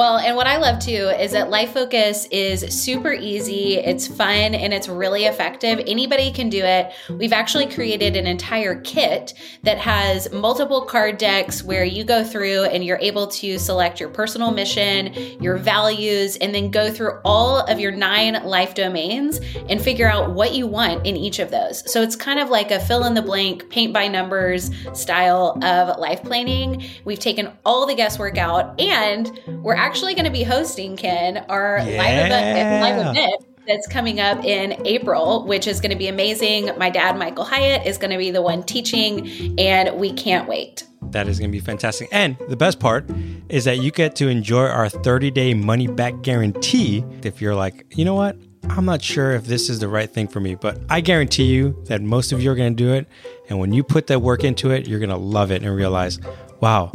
Well, 0.00 0.16
and 0.16 0.34
what 0.34 0.46
I 0.46 0.56
love 0.56 0.78
too 0.78 1.12
is 1.20 1.32
that 1.32 1.50
Life 1.50 1.74
Focus 1.74 2.26
is 2.30 2.62
super 2.74 3.12
easy, 3.12 3.74
it's 3.76 4.06
fun, 4.06 4.54
and 4.54 4.72
it's 4.72 4.88
really 4.88 5.26
effective. 5.26 5.78
Anybody 5.86 6.32
can 6.32 6.48
do 6.48 6.64
it. 6.64 6.94
We've 7.10 7.34
actually 7.34 7.66
created 7.66 8.16
an 8.16 8.26
entire 8.26 8.80
kit 8.80 9.34
that 9.62 9.76
has 9.76 10.32
multiple 10.32 10.86
card 10.86 11.18
decks 11.18 11.62
where 11.62 11.84
you 11.84 12.02
go 12.02 12.24
through 12.24 12.64
and 12.64 12.82
you're 12.82 12.96
able 13.02 13.26
to 13.26 13.58
select 13.58 14.00
your 14.00 14.08
personal 14.08 14.52
mission, 14.52 15.12
your 15.38 15.58
values, 15.58 16.38
and 16.38 16.54
then 16.54 16.70
go 16.70 16.90
through 16.90 17.20
all 17.22 17.58
of 17.58 17.78
your 17.78 17.92
nine 17.92 18.42
life 18.42 18.74
domains 18.74 19.38
and 19.68 19.82
figure 19.82 20.08
out 20.08 20.32
what 20.32 20.54
you 20.54 20.66
want 20.66 21.06
in 21.06 21.14
each 21.14 21.40
of 21.40 21.50
those. 21.50 21.92
So 21.92 22.00
it's 22.00 22.16
kind 22.16 22.40
of 22.40 22.48
like 22.48 22.70
a 22.70 22.80
fill 22.80 23.04
in 23.04 23.12
the 23.12 23.20
blank, 23.20 23.68
paint 23.68 23.92
by 23.92 24.08
numbers 24.08 24.70
style 24.94 25.62
of 25.62 25.98
life 25.98 26.22
planning. 26.22 26.84
We've 27.04 27.18
taken 27.18 27.52
all 27.66 27.84
the 27.84 27.94
guesswork 27.94 28.38
out 28.38 28.80
and 28.80 29.38
we're 29.62 29.74
actually 29.74 29.89
actually 29.90 30.14
going 30.14 30.24
to 30.24 30.30
be 30.30 30.44
hosting 30.44 30.96
Ken 30.96 31.38
our 31.48 31.78
yeah. 31.78 31.98
live 31.98 32.26
event, 32.26 32.80
live 32.80 33.06
event 33.08 33.44
that's 33.66 33.88
coming 33.88 34.20
up 34.20 34.44
in 34.44 34.86
April, 34.86 35.44
which 35.46 35.66
is 35.66 35.80
going 35.80 35.90
to 35.90 35.96
be 35.96 36.06
amazing. 36.06 36.70
My 36.78 36.90
dad, 36.90 37.18
Michael 37.18 37.42
Hyatt, 37.42 37.84
is 37.84 37.98
going 37.98 38.12
to 38.12 38.16
be 38.16 38.30
the 38.30 38.40
one 38.40 38.62
teaching, 38.62 39.58
and 39.58 39.98
we 39.98 40.12
can't 40.12 40.48
wait. 40.48 40.86
That 41.10 41.26
is 41.26 41.40
going 41.40 41.50
to 41.50 41.52
be 41.52 41.58
fantastic. 41.58 42.08
And 42.12 42.36
the 42.48 42.54
best 42.54 42.78
part 42.78 43.10
is 43.48 43.64
that 43.64 43.78
you 43.78 43.90
get 43.90 44.14
to 44.16 44.28
enjoy 44.28 44.66
our 44.66 44.88
30 44.88 45.32
day 45.32 45.54
money 45.54 45.88
back 45.88 46.22
guarantee. 46.22 47.04
If 47.24 47.40
you're 47.40 47.56
like, 47.56 47.84
you 47.90 48.04
know 48.04 48.14
what? 48.14 48.36
I'm 48.68 48.84
not 48.84 49.02
sure 49.02 49.32
if 49.32 49.46
this 49.46 49.68
is 49.68 49.80
the 49.80 49.88
right 49.88 50.08
thing 50.08 50.28
for 50.28 50.38
me, 50.38 50.54
but 50.54 50.78
I 50.88 51.00
guarantee 51.00 51.46
you 51.46 51.82
that 51.86 52.00
most 52.00 52.30
of 52.30 52.40
you 52.40 52.52
are 52.52 52.54
going 52.54 52.76
to 52.76 52.80
do 52.84 52.92
it. 52.92 53.08
And 53.48 53.58
when 53.58 53.72
you 53.72 53.82
put 53.82 54.06
that 54.06 54.20
work 54.20 54.44
into 54.44 54.70
it, 54.70 54.86
you're 54.86 55.00
going 55.00 55.10
to 55.10 55.16
love 55.16 55.50
it 55.50 55.64
and 55.64 55.74
realize, 55.74 56.20
wow, 56.60 56.92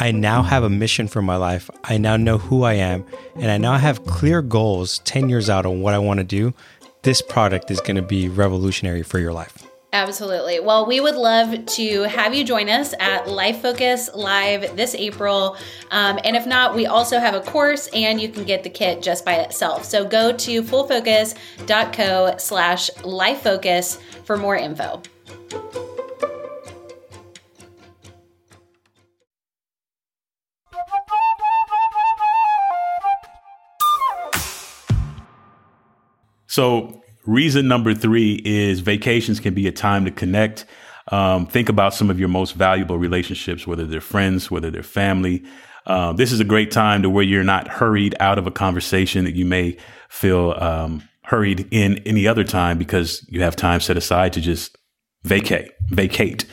I 0.00 0.12
now 0.12 0.42
have 0.42 0.64
a 0.64 0.70
mission 0.70 1.08
for 1.08 1.20
my 1.20 1.36
life. 1.36 1.68
I 1.84 1.98
now 1.98 2.16
know 2.16 2.38
who 2.38 2.62
I 2.62 2.72
am, 2.72 3.04
and 3.34 3.50
I 3.50 3.58
now 3.58 3.76
have 3.76 4.06
clear 4.06 4.40
goals 4.40 5.00
10 5.00 5.28
years 5.28 5.50
out 5.50 5.66
on 5.66 5.82
what 5.82 5.92
I 5.92 5.98
want 5.98 6.18
to 6.18 6.24
do. 6.24 6.54
This 7.02 7.20
product 7.20 7.70
is 7.70 7.82
going 7.82 7.96
to 7.96 8.02
be 8.02 8.26
revolutionary 8.26 9.02
for 9.02 9.18
your 9.18 9.34
life. 9.34 9.66
Absolutely. 9.92 10.58
Well, 10.58 10.86
we 10.86 11.00
would 11.00 11.16
love 11.16 11.66
to 11.66 12.02
have 12.04 12.34
you 12.34 12.44
join 12.44 12.70
us 12.70 12.94
at 12.98 13.28
Life 13.28 13.60
Focus 13.60 14.08
Live 14.14 14.74
this 14.74 14.94
April. 14.94 15.58
Um, 15.90 16.18
and 16.24 16.34
if 16.34 16.46
not, 16.46 16.74
we 16.74 16.86
also 16.86 17.18
have 17.18 17.34
a 17.34 17.40
course 17.40 17.88
and 17.88 18.18
you 18.18 18.30
can 18.30 18.44
get 18.44 18.62
the 18.62 18.70
kit 18.70 19.02
just 19.02 19.24
by 19.26 19.34
itself. 19.34 19.84
So 19.84 20.06
go 20.06 20.32
to 20.32 20.62
fullfocus.co 20.62 22.34
slash 22.38 22.90
life 23.02 23.42
focus 23.42 23.98
for 24.24 24.38
more 24.38 24.56
info. 24.56 25.02
So, 36.50 37.00
reason 37.26 37.68
number 37.68 37.94
three 37.94 38.42
is 38.44 38.80
vacations 38.80 39.38
can 39.38 39.54
be 39.54 39.68
a 39.68 39.72
time 39.72 40.04
to 40.04 40.10
connect. 40.10 40.66
Um, 41.12 41.46
think 41.46 41.68
about 41.68 41.94
some 41.94 42.10
of 42.10 42.18
your 42.18 42.28
most 42.28 42.56
valuable 42.56 42.98
relationships, 42.98 43.68
whether 43.68 43.86
they're 43.86 44.00
friends, 44.00 44.50
whether 44.50 44.68
they're 44.68 44.82
family. 44.82 45.44
Uh, 45.86 46.12
this 46.12 46.32
is 46.32 46.40
a 46.40 46.44
great 46.44 46.72
time 46.72 47.02
to 47.02 47.08
where 47.08 47.22
you're 47.22 47.44
not 47.44 47.68
hurried 47.68 48.16
out 48.18 48.36
of 48.36 48.48
a 48.48 48.50
conversation 48.50 49.24
that 49.26 49.36
you 49.36 49.44
may 49.44 49.76
feel 50.08 50.56
um, 50.58 51.08
hurried 51.22 51.68
in 51.70 51.98
any 51.98 52.26
other 52.26 52.42
time 52.42 52.78
because 52.78 53.24
you 53.28 53.42
have 53.42 53.54
time 53.54 53.78
set 53.78 53.96
aside 53.96 54.32
to 54.32 54.40
just 54.40 54.76
vacate, 55.22 55.70
vacate. 55.90 56.46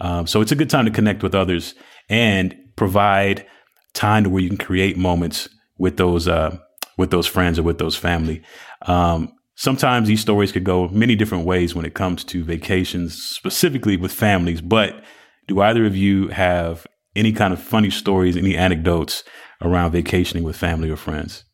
Um, 0.00 0.26
so 0.26 0.40
it's 0.40 0.52
a 0.52 0.56
good 0.56 0.70
time 0.70 0.86
to 0.86 0.90
connect 0.90 1.22
with 1.22 1.34
others 1.34 1.74
and 2.08 2.56
provide 2.76 3.46
time 3.92 4.24
to 4.24 4.30
where 4.30 4.42
you 4.42 4.48
can 4.48 4.56
create 4.56 4.96
moments 4.96 5.50
with 5.76 5.98
those 5.98 6.26
uh, 6.26 6.56
with 6.96 7.10
those 7.10 7.26
friends 7.26 7.58
or 7.58 7.62
with 7.62 7.76
those 7.76 7.96
family. 7.96 8.42
Um, 8.82 9.34
sometimes 9.54 10.08
these 10.08 10.20
stories 10.20 10.52
could 10.52 10.64
go 10.64 10.88
many 10.88 11.14
different 11.14 11.44
ways 11.44 11.74
when 11.74 11.84
it 11.84 11.94
comes 11.94 12.24
to 12.24 12.44
vacations, 12.44 13.14
specifically 13.14 13.96
with 13.96 14.12
families. 14.12 14.60
But 14.60 15.02
do 15.48 15.60
either 15.60 15.84
of 15.84 15.96
you 15.96 16.28
have 16.28 16.86
any 17.14 17.32
kind 17.32 17.52
of 17.52 17.62
funny 17.62 17.90
stories, 17.90 18.36
any 18.36 18.56
anecdotes 18.56 19.24
around 19.60 19.92
vacationing 19.92 20.44
with 20.44 20.56
family 20.56 20.90
or 20.90 20.96
friends? 20.96 21.44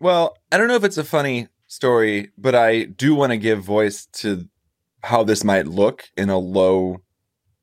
Well, 0.00 0.36
I 0.52 0.58
don't 0.58 0.68
know 0.68 0.76
if 0.76 0.84
it's 0.84 0.98
a 0.98 1.04
funny 1.04 1.48
story, 1.66 2.30
but 2.36 2.54
I 2.54 2.84
do 2.84 3.14
want 3.14 3.30
to 3.30 3.36
give 3.36 3.62
voice 3.62 4.06
to 4.06 4.48
how 5.02 5.22
this 5.22 5.44
might 5.44 5.66
look 5.66 6.08
in 6.16 6.28
a 6.30 6.38
low 6.38 6.98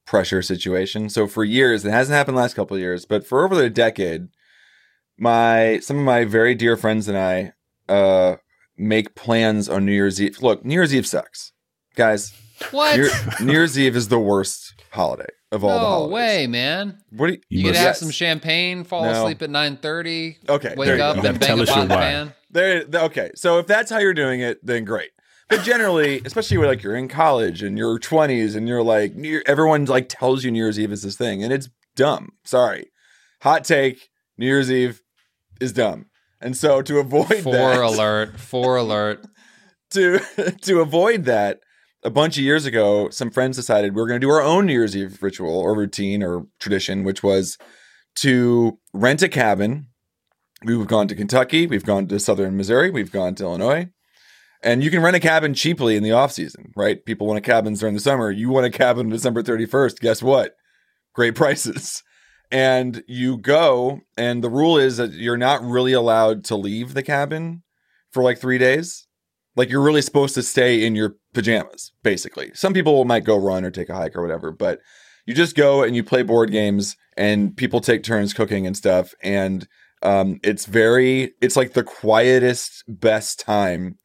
pressure 0.06 0.42
situation. 0.42 1.10
So 1.10 1.28
for 1.28 1.44
years, 1.44 1.84
it 1.84 1.92
hasn't 1.92 2.16
happened 2.16 2.38
last 2.38 2.56
couple 2.56 2.78
years, 2.78 3.06
but 3.06 3.26
for 3.26 3.44
over 3.44 3.62
a 3.62 3.70
decade, 3.70 4.28
my 5.18 5.80
some 5.80 5.98
of 5.98 6.04
my 6.04 6.26
very 6.26 6.56
dear 6.56 6.78
friends 6.78 7.08
and 7.08 7.18
I 7.18 7.54
uh 7.88 8.36
make 8.78 9.16
plans 9.16 9.70
on 9.70 9.86
New 9.86 9.92
Year's 9.92 10.22
Eve. 10.22 10.42
Look, 10.42 10.66
New 10.66 10.74
Year's 10.74 10.94
Eve 10.94 11.08
sucks. 11.08 11.52
Guys, 11.96 12.34
What? 12.72 12.98
New, 12.98 13.10
New 13.46 13.52
Year's 13.54 13.78
Eve 13.80 13.96
is 13.96 14.08
the 14.10 14.20
worst 14.20 14.74
holiday 14.92 15.28
of 15.52 15.64
all 15.64 15.72
the 15.74 15.80
holidays. 15.80 16.10
no 16.10 16.16
way, 16.16 16.48
man. 16.48 16.98
What 17.12 17.28
do 17.28 17.34
you, 17.34 17.40
You, 17.50 17.60
You 17.60 17.66
could 17.68 17.76
have 17.76 17.86
Yes. 17.86 18.00
some 18.00 18.12
champagne, 18.12 18.84
fall 18.84 19.04
No. 19.06 19.12
asleep 19.12 19.42
at 19.42 19.50
nine 19.50 19.78
thirty. 19.78 20.38
Okay, 20.50 20.74
Wake 20.76 20.88
there 20.88 20.98
you 20.98 21.04
up 21.04 21.22
go. 21.22 21.30
and 21.30 21.40
bang 21.40 21.60
a 21.60 21.66
pot 21.66 21.88
the 21.88 21.96
why. 21.96 22.02
pan. 22.02 22.34
There, 22.52 22.84
okay. 22.94 23.32
So 23.36 23.60
if 23.60 23.68
that's 23.68 23.90
how 23.92 24.00
you're 24.00 24.14
doing 24.14 24.42
it, 24.42 24.66
then 24.66 24.84
great. 24.86 25.12
But 25.50 25.64
generally, 25.64 26.22
especially 26.26 26.58
when 26.58 26.68
like 26.68 26.82
you're 26.84 26.96
in 26.96 27.08
college 27.08 27.62
and 27.64 27.78
you're 27.78 28.00
20s 28.00 28.56
and 28.56 28.68
you're 28.68 28.84
like, 28.84 29.14
New- 29.16 29.44
everyone 29.46 29.86
like 29.86 30.10
tells 30.10 30.44
you 30.44 30.52
New 30.52 30.60
Year's 30.60 30.80
Eve 30.80 30.92
is 30.92 31.04
this 31.04 31.16
thing, 31.16 31.44
and 31.44 31.54
it's 31.54 31.70
dumb. 31.96 32.30
Sorry, 32.44 32.92
hot 33.42 33.64
take. 33.64 34.10
New 34.38 34.46
Year's 34.48 34.70
Eve 34.72 35.02
is 35.62 35.72
dumb, 35.72 36.08
and 36.46 36.56
so 36.56 36.82
to 36.84 37.00
avoid 37.00 37.40
For 37.44 37.52
that, 37.52 37.80
alert. 37.80 38.40
For 38.40 38.78
alert. 38.84 39.26
to 39.92 40.20
to 40.62 40.80
avoid 40.80 41.26
that, 41.26 41.60
a 42.04 42.10
bunch 42.10 42.38
of 42.38 42.44
years 42.44 42.66
ago, 42.66 43.10
some 43.10 43.32
friends 43.32 43.58
decided 43.58 43.96
we 43.96 44.02
were 44.02 44.08
going 44.08 44.22
to 44.22 44.26
do 44.26 44.32
our 44.32 44.42
own 44.42 44.68
New 44.68 44.74
Year's 44.74 44.96
Eve 44.96 45.22
ritual 45.22 45.58
or 45.58 45.76
routine 45.76 46.24
or 46.24 46.46
tradition, 46.60 47.04
which 47.04 47.24
was 47.24 47.58
to 48.20 48.78
rent 48.94 49.22
a 49.24 49.28
cabin. 49.28 49.88
We've 50.64 50.88
gone 50.88 51.08
to 51.10 51.16
Kentucky, 51.16 51.68
we've 51.68 51.84
gone 51.84 52.08
to 52.08 52.20
southern 52.20 52.56
Missouri, 52.56 52.90
we've 52.90 53.12
gone 53.12 53.36
to 53.36 53.44
Illinois. 53.44 53.90
And 54.64 54.84
you 54.84 54.90
can 54.90 55.02
rent 55.04 55.16
a 55.16 55.20
cabin 55.20 55.54
cheaply 55.54 55.96
in 55.96 56.02
the 56.02 56.14
off 56.14 56.32
season, 56.32 56.72
right? 56.76 57.04
People 57.06 57.28
want 57.28 57.38
a 57.38 57.42
cabins 57.42 57.80
during 57.82 57.94
the 57.94 58.02
summer. 58.02 58.32
You 58.32 58.50
want 58.50 58.66
a 58.66 58.72
cabin 58.72 59.10
December 59.10 59.44
31st. 59.44 60.00
Guess 60.00 60.24
what? 60.24 60.54
Great 61.14 61.36
prices. 61.36 62.02
And 62.52 63.04
you 63.08 63.38
go, 63.38 64.02
and 64.18 64.44
the 64.44 64.50
rule 64.50 64.78
is 64.78 64.98
that 64.98 65.12
you're 65.14 65.38
not 65.38 65.64
really 65.64 65.94
allowed 65.94 66.44
to 66.46 66.56
leave 66.56 66.94
the 66.94 67.04
cabin 67.04 67.64
for 68.12 68.24
like 68.24 68.40
three 68.40 68.58
days. 68.58 69.08
Like 69.56 69.70
you're 69.70 69.82
really 69.82 70.02
supposed 70.02 70.36
to 70.36 70.44
stay 70.44 70.86
in 70.86 70.96
your 70.96 71.16
pajamas, 71.34 71.92
basically. 72.04 72.52
Some 72.54 72.74
people 72.74 73.06
might 73.06 73.24
go 73.24 73.38
run 73.38 73.64
or 73.64 73.72
take 73.72 73.90
a 73.90 73.96
hike 73.96 74.16
or 74.16 74.22
whatever, 74.22 74.52
but 74.52 74.80
you 75.26 75.34
just 75.34 75.56
go 75.56 75.84
and 75.84 75.96
you 75.96 76.04
play 76.04 76.24
board 76.24 76.52
games 76.52 76.96
and 77.18 77.56
people 77.56 77.82
take 77.82 78.04
turns 78.04 78.34
cooking 78.34 78.68
and 78.68 78.76
stuff. 78.76 79.14
And 79.24 79.68
um, 80.04 80.40
it's 80.44 80.66
very, 80.66 81.34
it's 81.42 81.56
like 81.56 81.74
the 81.74 81.84
quietest, 81.84 82.84
best 82.88 83.40
time 83.40 83.98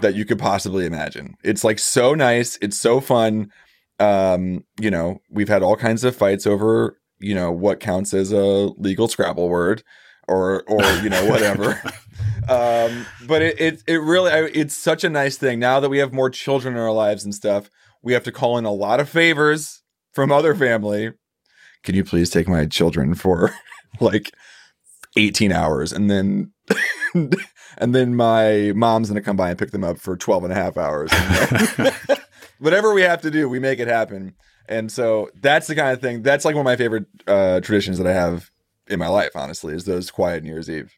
that 0.00 0.14
you 0.14 0.24
could 0.24 0.38
possibly 0.38 0.86
imagine. 0.86 1.34
It's 1.42 1.64
like 1.64 1.78
so 1.78 2.14
nice. 2.14 2.58
It's 2.62 2.78
so 2.78 3.00
fun. 3.00 3.50
Um, 3.98 4.64
you 4.80 4.90
know, 4.90 5.20
we've 5.30 5.48
had 5.48 5.62
all 5.62 5.76
kinds 5.76 6.04
of 6.04 6.14
fights 6.14 6.46
over, 6.46 6.98
you 7.18 7.34
know, 7.34 7.50
what 7.50 7.80
counts 7.80 8.14
as 8.14 8.32
a 8.32 8.42
legal 8.78 9.08
Scrabble 9.08 9.48
word 9.48 9.82
or, 10.28 10.62
or, 10.64 10.82
you 11.02 11.08
know, 11.08 11.26
whatever. 11.26 11.80
um, 12.48 13.06
but 13.26 13.42
it, 13.42 13.60
it, 13.60 13.82
it 13.86 13.98
really, 13.98 14.30
I, 14.30 14.44
it's 14.52 14.76
such 14.76 15.04
a 15.04 15.08
nice 15.08 15.36
thing. 15.36 15.58
Now 15.58 15.80
that 15.80 15.88
we 15.88 15.98
have 15.98 16.12
more 16.12 16.30
children 16.30 16.74
in 16.74 16.80
our 16.80 16.92
lives 16.92 17.24
and 17.24 17.34
stuff, 17.34 17.70
we 18.02 18.12
have 18.12 18.24
to 18.24 18.32
call 18.32 18.58
in 18.58 18.64
a 18.64 18.72
lot 18.72 19.00
of 19.00 19.08
favors 19.08 19.82
from 20.12 20.32
other 20.32 20.54
family. 20.54 21.12
Can 21.82 21.94
you 21.94 22.04
please 22.04 22.30
take 22.30 22.48
my 22.48 22.66
children 22.66 23.14
for 23.14 23.54
like 24.00 24.32
18 25.16 25.52
hours 25.52 25.92
and 25.92 26.10
then 26.10 26.52
and 27.14 27.94
then 27.94 28.14
my 28.14 28.72
mom's 28.74 29.08
gonna 29.08 29.22
come 29.22 29.36
by 29.36 29.50
and 29.50 29.58
pick 29.58 29.70
them 29.70 29.84
up 29.84 29.98
for 29.98 30.16
12 30.16 30.44
and 30.44 30.52
a 30.52 30.56
half 30.56 30.76
hours 30.76 31.10
whatever 32.58 32.92
we 32.92 33.02
have 33.02 33.22
to 33.22 33.30
do 33.30 33.48
we 33.48 33.58
make 33.58 33.78
it 33.78 33.88
happen 33.88 34.34
and 34.68 34.90
so 34.90 35.30
that's 35.40 35.66
the 35.66 35.74
kind 35.74 35.92
of 35.92 36.00
thing 36.00 36.22
that's 36.22 36.44
like 36.44 36.54
one 36.54 36.62
of 36.62 36.64
my 36.64 36.76
favorite 36.76 37.06
uh 37.26 37.60
traditions 37.60 37.98
that 37.98 38.06
i 38.06 38.12
have 38.12 38.50
in 38.88 38.98
my 38.98 39.08
life 39.08 39.30
honestly 39.34 39.74
is 39.74 39.84
those 39.84 40.10
quiet 40.10 40.42
new 40.42 40.50
year's 40.50 40.68
eve 40.70 40.92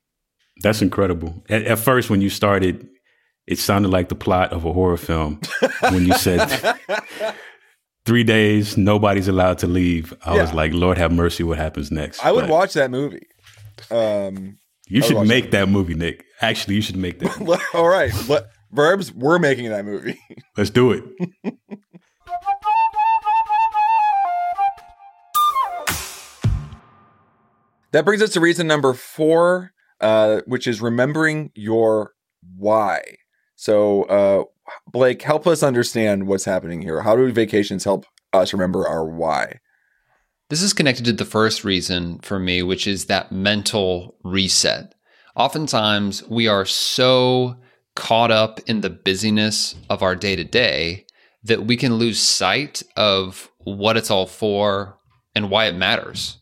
That's 0.62 0.82
incredible. 0.82 1.42
At, 1.48 1.62
at 1.62 1.78
first, 1.78 2.10
when 2.10 2.20
you 2.20 2.28
started, 2.30 2.88
it 3.46 3.58
sounded 3.60 3.90
like 3.90 4.08
the 4.08 4.16
plot 4.16 4.52
of 4.52 4.64
a 4.64 4.72
horror 4.72 4.96
film. 4.96 5.40
when 5.92 6.04
you 6.04 6.14
said 6.14 6.48
three 8.04 8.24
days, 8.24 8.76
nobody's 8.76 9.28
allowed 9.28 9.58
to 9.58 9.66
leave, 9.68 10.12
I 10.26 10.34
was 10.36 10.52
like, 10.52 10.72
Lord 10.72 10.98
have 10.98 11.12
mercy, 11.12 11.44
what 11.44 11.58
happens 11.58 11.90
next? 11.90 12.24
i 12.24 12.32
would 12.32 12.42
But 12.42 12.50
watch 12.50 12.72
that 12.74 12.90
movie 12.90 13.26
um 13.90 14.58
You 14.88 15.02
I 15.02 15.06
should 15.06 15.26
make 15.28 15.50
that 15.52 15.68
movie, 15.68 15.94
Nick. 15.94 16.24
Actually, 16.40 16.74
you 16.76 16.82
should 16.82 16.96
make 16.96 17.18
that. 17.20 17.60
all 17.74 17.88
right 17.88 18.12
let, 18.28 18.46
verbs 18.72 19.12
we're 19.12 19.38
making 19.38 19.70
that 19.70 19.84
movie 19.84 20.18
Let's 20.56 20.70
do 20.70 20.92
it. 20.92 21.04
That 27.92 28.04
brings 28.04 28.22
us 28.22 28.30
to 28.30 28.40
reason 28.40 28.66
number 28.66 28.92
four, 28.92 29.72
uh, 30.00 30.42
which 30.46 30.66
is 30.66 30.80
remembering 30.80 31.50
your 31.54 32.12
why. 32.56 33.02
So, 33.56 34.02
uh, 34.04 34.44
Blake, 34.92 35.22
help 35.22 35.46
us 35.46 35.62
understand 35.62 36.26
what's 36.26 36.44
happening 36.44 36.82
here. 36.82 37.02
How 37.02 37.16
do 37.16 37.30
vacations 37.32 37.84
help 37.84 38.06
us 38.32 38.52
remember 38.52 38.86
our 38.86 39.04
why? 39.04 39.60
This 40.50 40.62
is 40.62 40.72
connected 40.72 41.04
to 41.06 41.12
the 41.12 41.24
first 41.24 41.64
reason 41.64 42.20
for 42.20 42.38
me, 42.38 42.62
which 42.62 42.86
is 42.86 43.06
that 43.06 43.32
mental 43.32 44.16
reset. 44.22 44.94
Oftentimes, 45.36 46.26
we 46.28 46.48
are 46.48 46.64
so 46.64 47.56
caught 47.94 48.30
up 48.30 48.60
in 48.66 48.80
the 48.80 48.90
busyness 48.90 49.74
of 49.90 50.02
our 50.02 50.14
day 50.14 50.36
to 50.36 50.44
day 50.44 51.06
that 51.42 51.64
we 51.66 51.76
can 51.76 51.94
lose 51.94 52.18
sight 52.18 52.82
of 52.96 53.50
what 53.58 53.96
it's 53.96 54.10
all 54.10 54.26
for 54.26 54.98
and 55.34 55.50
why 55.50 55.66
it 55.66 55.74
matters. 55.74 56.37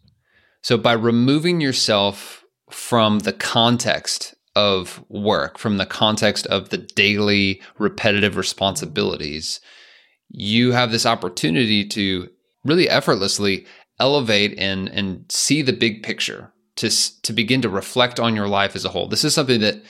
So, 0.66 0.76
by 0.76 0.94
removing 0.94 1.60
yourself 1.60 2.44
from 2.72 3.20
the 3.20 3.32
context 3.32 4.34
of 4.56 5.00
work, 5.08 5.58
from 5.58 5.76
the 5.76 5.86
context 5.86 6.44
of 6.48 6.70
the 6.70 6.78
daily 6.78 7.62
repetitive 7.78 8.36
responsibilities, 8.36 9.60
you 10.28 10.72
have 10.72 10.90
this 10.90 11.06
opportunity 11.06 11.86
to 11.90 12.28
really 12.64 12.88
effortlessly 12.88 13.64
elevate 14.00 14.58
and 14.58 14.88
and 14.88 15.24
see 15.28 15.62
the 15.62 15.72
big 15.72 16.02
picture 16.02 16.52
to 16.74 16.90
to 17.22 17.32
begin 17.32 17.62
to 17.62 17.68
reflect 17.68 18.18
on 18.18 18.34
your 18.34 18.48
life 18.48 18.74
as 18.74 18.84
a 18.84 18.88
whole. 18.88 19.06
This 19.06 19.22
is 19.22 19.34
something 19.34 19.60
that 19.60 19.84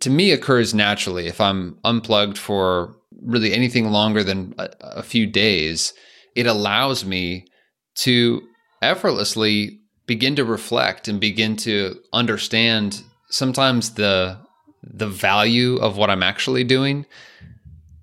to 0.00 0.10
me 0.10 0.32
occurs 0.32 0.74
naturally 0.74 1.28
if 1.28 1.40
I'm 1.40 1.78
unplugged 1.84 2.38
for 2.38 2.96
really 3.22 3.54
anything 3.54 3.92
longer 3.92 4.24
than 4.24 4.56
a, 4.58 4.68
a 4.80 5.02
few 5.04 5.28
days. 5.28 5.92
It 6.34 6.48
allows 6.48 7.04
me 7.04 7.46
to 7.98 8.42
effortlessly 8.82 9.78
begin 10.08 10.34
to 10.34 10.44
reflect 10.44 11.06
and 11.06 11.20
begin 11.20 11.54
to 11.54 12.00
understand 12.12 13.04
sometimes 13.28 13.94
the 13.94 14.36
the 14.82 15.06
value 15.06 15.76
of 15.76 15.96
what 15.96 16.10
I'm 16.10 16.22
actually 16.22 16.64
doing. 16.64 17.04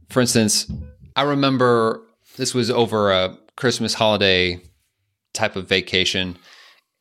For 0.09 0.21
instance, 0.21 0.71
I 1.15 1.23
remember 1.23 2.01
this 2.37 2.53
was 2.53 2.69
over 2.69 3.11
a 3.11 3.37
Christmas 3.55 3.95
holiday 3.95 4.61
type 5.33 5.55
of 5.55 5.67
vacation, 5.67 6.37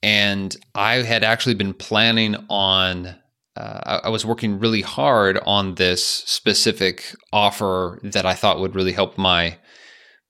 and 0.03 0.57
I 0.75 0.97
had 0.97 1.23
actually 1.23 1.55
been 1.55 1.75
planning 1.75 2.35
on. 2.49 3.15
Uh, 3.57 3.81
I, 4.03 4.07
I 4.07 4.09
was 4.09 4.27
working 4.27 4.59
really 4.59 4.81
hard 4.81 5.39
on 5.47 5.77
this 5.77 6.05
specific 6.05 7.15
offer 7.33 8.01
that 8.03 8.27
I 8.27 8.35
thought 8.35 8.59
would 8.59 8.75
really 8.75 8.91
help 8.91 9.17
my 9.17 9.59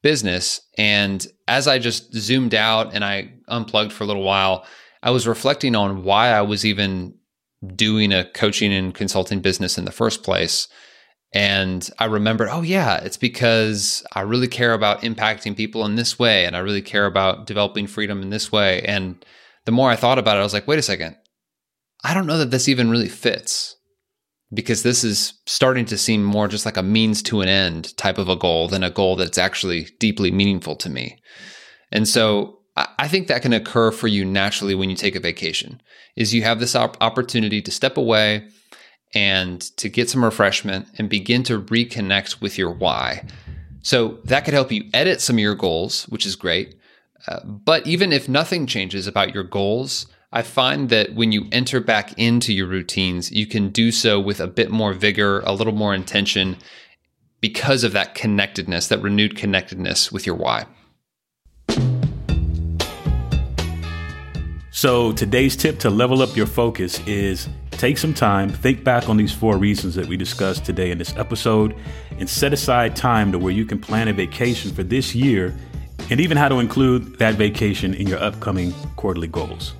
business. 0.04 0.60
And 0.76 1.26
as 1.48 1.66
I 1.66 1.78
just 1.78 2.12
zoomed 2.14 2.54
out 2.54 2.94
and 2.94 3.02
I 3.02 3.32
unplugged 3.48 3.90
for 3.90 4.04
a 4.04 4.06
little 4.06 4.22
while, 4.22 4.66
I 5.02 5.10
was 5.10 5.26
reflecting 5.26 5.74
on 5.74 6.04
why 6.04 6.28
I 6.28 6.42
was 6.42 6.64
even 6.66 7.14
doing 7.74 8.12
a 8.12 8.26
coaching 8.26 8.70
and 8.70 8.94
consulting 8.94 9.40
business 9.40 9.78
in 9.78 9.86
the 9.86 9.90
first 9.90 10.22
place. 10.22 10.68
And 11.32 11.88
I 11.98 12.04
remembered, 12.04 12.50
oh, 12.50 12.60
yeah, 12.60 12.98
it's 12.98 13.16
because 13.16 14.04
I 14.12 14.20
really 14.20 14.46
care 14.46 14.74
about 14.74 15.00
impacting 15.00 15.56
people 15.56 15.86
in 15.86 15.96
this 15.96 16.18
way. 16.18 16.44
And 16.44 16.54
I 16.54 16.58
really 16.58 16.82
care 16.82 17.06
about 17.06 17.46
developing 17.46 17.86
freedom 17.86 18.20
in 18.20 18.28
this 18.28 18.52
way. 18.52 18.82
And 18.82 19.24
the 19.64 19.72
more 19.72 19.90
I 19.90 19.96
thought 19.96 20.18
about 20.18 20.36
it, 20.36 20.40
I 20.40 20.44
was 20.44 20.52
like, 20.52 20.68
wait 20.68 20.78
a 20.78 20.82
second. 20.82 21.16
I 22.04 22.12
don't 22.12 22.26
know 22.26 22.38
that 22.38 22.50
this 22.50 22.68
even 22.68 22.90
really 22.90 23.08
fits 23.08 23.76
because 24.54 24.82
this 24.82 25.04
is 25.04 25.34
starting 25.46 25.84
to 25.86 25.98
seem 25.98 26.22
more 26.22 26.48
just 26.48 26.64
like 26.64 26.76
a 26.76 26.82
means 26.82 27.22
to 27.24 27.40
an 27.40 27.48
end 27.48 27.96
type 27.96 28.18
of 28.18 28.28
a 28.28 28.36
goal 28.36 28.68
than 28.68 28.82
a 28.82 28.90
goal 28.90 29.16
that's 29.16 29.38
actually 29.38 29.88
deeply 29.98 30.30
meaningful 30.30 30.76
to 30.76 30.88
me. 30.88 31.18
And 31.92 32.08
so 32.08 32.58
I 32.76 33.06
think 33.06 33.28
that 33.28 33.42
can 33.42 33.52
occur 33.52 33.90
for 33.90 34.08
you 34.08 34.24
naturally 34.24 34.74
when 34.74 34.90
you 34.90 34.96
take 34.96 35.14
a 35.14 35.20
vacation 35.20 35.80
is 36.16 36.34
you 36.34 36.42
have 36.42 36.60
this 36.60 36.74
op- 36.74 36.96
opportunity 37.00 37.62
to 37.62 37.70
step 37.70 37.96
away 37.96 38.48
and 39.14 39.60
to 39.76 39.88
get 39.88 40.10
some 40.10 40.24
refreshment 40.24 40.88
and 40.98 41.08
begin 41.08 41.44
to 41.44 41.60
reconnect 41.60 42.40
with 42.40 42.58
your 42.58 42.72
why. 42.72 43.26
So 43.82 44.18
that 44.24 44.44
could 44.44 44.54
help 44.54 44.72
you 44.72 44.90
edit 44.92 45.20
some 45.20 45.36
of 45.36 45.40
your 45.40 45.54
goals, 45.54 46.04
which 46.04 46.26
is 46.26 46.34
great. 46.34 46.74
Uh, 47.28 47.40
but 47.44 47.86
even 47.86 48.12
if 48.12 48.28
nothing 48.28 48.66
changes 48.66 49.06
about 49.06 49.34
your 49.34 49.44
goals, 49.44 50.06
I 50.36 50.42
find 50.42 50.88
that 50.88 51.14
when 51.14 51.30
you 51.30 51.46
enter 51.52 51.78
back 51.78 52.18
into 52.18 52.52
your 52.52 52.66
routines, 52.66 53.30
you 53.30 53.46
can 53.46 53.68
do 53.68 53.92
so 53.92 54.18
with 54.18 54.40
a 54.40 54.48
bit 54.48 54.68
more 54.68 54.92
vigor, 54.92 55.38
a 55.46 55.52
little 55.52 55.72
more 55.72 55.94
intention 55.94 56.56
because 57.40 57.84
of 57.84 57.92
that 57.92 58.16
connectedness, 58.16 58.88
that 58.88 59.00
renewed 59.00 59.36
connectedness 59.36 60.10
with 60.10 60.26
your 60.26 60.34
why. 60.34 60.66
So 64.72 65.12
today's 65.12 65.54
tip 65.54 65.78
to 65.78 65.88
level 65.88 66.20
up 66.20 66.34
your 66.34 66.46
focus 66.46 66.98
is 67.06 67.48
take 67.70 67.96
some 67.96 68.12
time, 68.12 68.48
think 68.50 68.82
back 68.82 69.08
on 69.08 69.16
these 69.16 69.32
four 69.32 69.56
reasons 69.56 69.94
that 69.94 70.06
we 70.06 70.16
discussed 70.16 70.64
today 70.64 70.90
in 70.90 70.98
this 70.98 71.14
episode, 71.16 71.76
and 72.18 72.28
set 72.28 72.52
aside 72.52 72.96
time 72.96 73.30
to 73.30 73.38
where 73.38 73.52
you 73.52 73.64
can 73.64 73.78
plan 73.78 74.08
a 74.08 74.12
vacation 74.12 74.72
for 74.72 74.82
this 74.82 75.14
year 75.14 75.56
and 76.10 76.18
even 76.18 76.36
how 76.36 76.48
to 76.48 76.58
include 76.58 77.20
that 77.20 77.36
vacation 77.36 77.94
in 77.94 78.08
your 78.08 78.18
upcoming 78.18 78.72
quarterly 78.96 79.28
goals. 79.28 79.74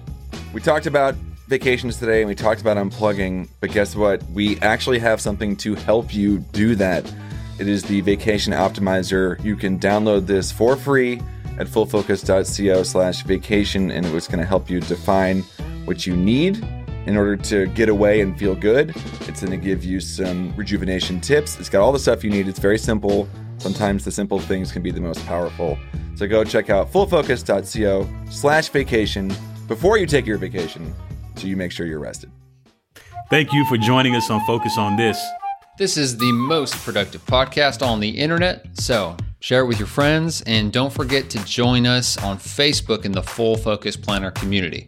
We 0.55 0.61
talked 0.61 0.87
about 0.87 1.17
vacations 1.49 1.99
today 1.99 2.21
and 2.21 2.29
we 2.29 2.37
talked 2.37 2.61
about 2.61 2.77
unplugging, 2.77 3.49
but 3.59 3.73
guess 3.73 3.97
what? 3.97 4.23
We 4.31 4.57
actually 4.61 5.01
have 5.01 5.21
something 5.21 5.57
to 5.57 5.75
help 5.75 6.15
you 6.15 6.39
do 6.39 6.77
that. 6.77 7.13
It 7.59 7.67
is 7.67 7.83
the 7.83 8.01
Vacation 8.03 8.53
Optimizer. 8.53 9.43
You 9.43 9.57
can 9.57 9.81
download 9.81 10.27
this 10.27 10.53
for 10.53 10.77
free 10.77 11.21
at 11.59 11.67
fullfocus.co 11.67 12.85
slash 12.85 13.25
vacation, 13.25 13.91
and 13.91 14.07
it 14.07 14.13
was 14.13 14.29
going 14.29 14.39
to 14.39 14.47
help 14.47 14.71
you 14.71 14.79
define 14.79 15.43
what 15.87 16.07
you 16.07 16.15
need 16.15 16.65
in 17.07 17.17
order 17.17 17.37
to 17.37 17.67
get 17.67 17.89
away 17.89 18.21
and 18.21 18.39
feel 18.39 18.55
good. 18.55 18.91
It's 19.23 19.41
going 19.41 19.51
to 19.51 19.57
give 19.57 19.85
you 19.85 19.99
some 19.99 20.55
rejuvenation 20.55 21.21
tips. 21.21 21.59
It's 21.59 21.69
got 21.69 21.83
all 21.83 21.91
the 21.91 21.99
stuff 21.99 22.23
you 22.23 22.31
need. 22.31 22.47
It's 22.47 22.61
very 22.61 22.79
simple. 22.79 23.29
Sometimes 23.59 24.05
the 24.05 24.13
simple 24.13 24.39
things 24.39 24.71
can 24.71 24.83
be 24.83 24.93
the 24.93 25.01
most 25.01 25.27
powerful. 25.27 25.77
So 26.15 26.29
go 26.29 26.45
check 26.45 26.71
out 26.71 26.93
fullfocus.co 26.93 28.09
slash 28.31 28.69
vacation 28.69 29.35
before 29.69 29.99
you 29.99 30.07
take 30.07 30.27
your 30.27 30.39
vacation 30.39 30.95
so 31.37 31.47
you 31.47 31.57
make 31.57 31.73
sure 31.73 31.87
you're 31.87 31.99
rested. 31.99 32.31
Thank 33.31 33.53
you 33.53 33.65
for 33.67 33.77
joining 33.77 34.15
us 34.15 34.31
on 34.31 34.45
Focus 34.47 34.79
on 34.79 34.97
This. 34.97 35.23
This 35.79 35.97
is 35.97 36.17
the 36.17 36.31
most 36.31 36.77
productive 36.85 37.25
podcast 37.27 37.85
on 37.85 37.99
the 37.99 38.09
internet. 38.09 38.67
So 38.75 39.17
share 39.41 39.63
it 39.63 39.67
with 39.67 39.79
your 39.79 39.89
friends 39.89 40.43
and 40.43 40.73
don't 40.73 40.93
forget 40.93 41.29
to 41.31 41.45
join 41.45 41.87
us 41.87 42.17
on 42.23 42.39
Facebook 42.39 43.05
in 43.05 43.13
the 43.13 43.23
Full 43.23 43.57
Focus 43.57 43.97
Planner 43.97 44.31
community. 44.31 44.87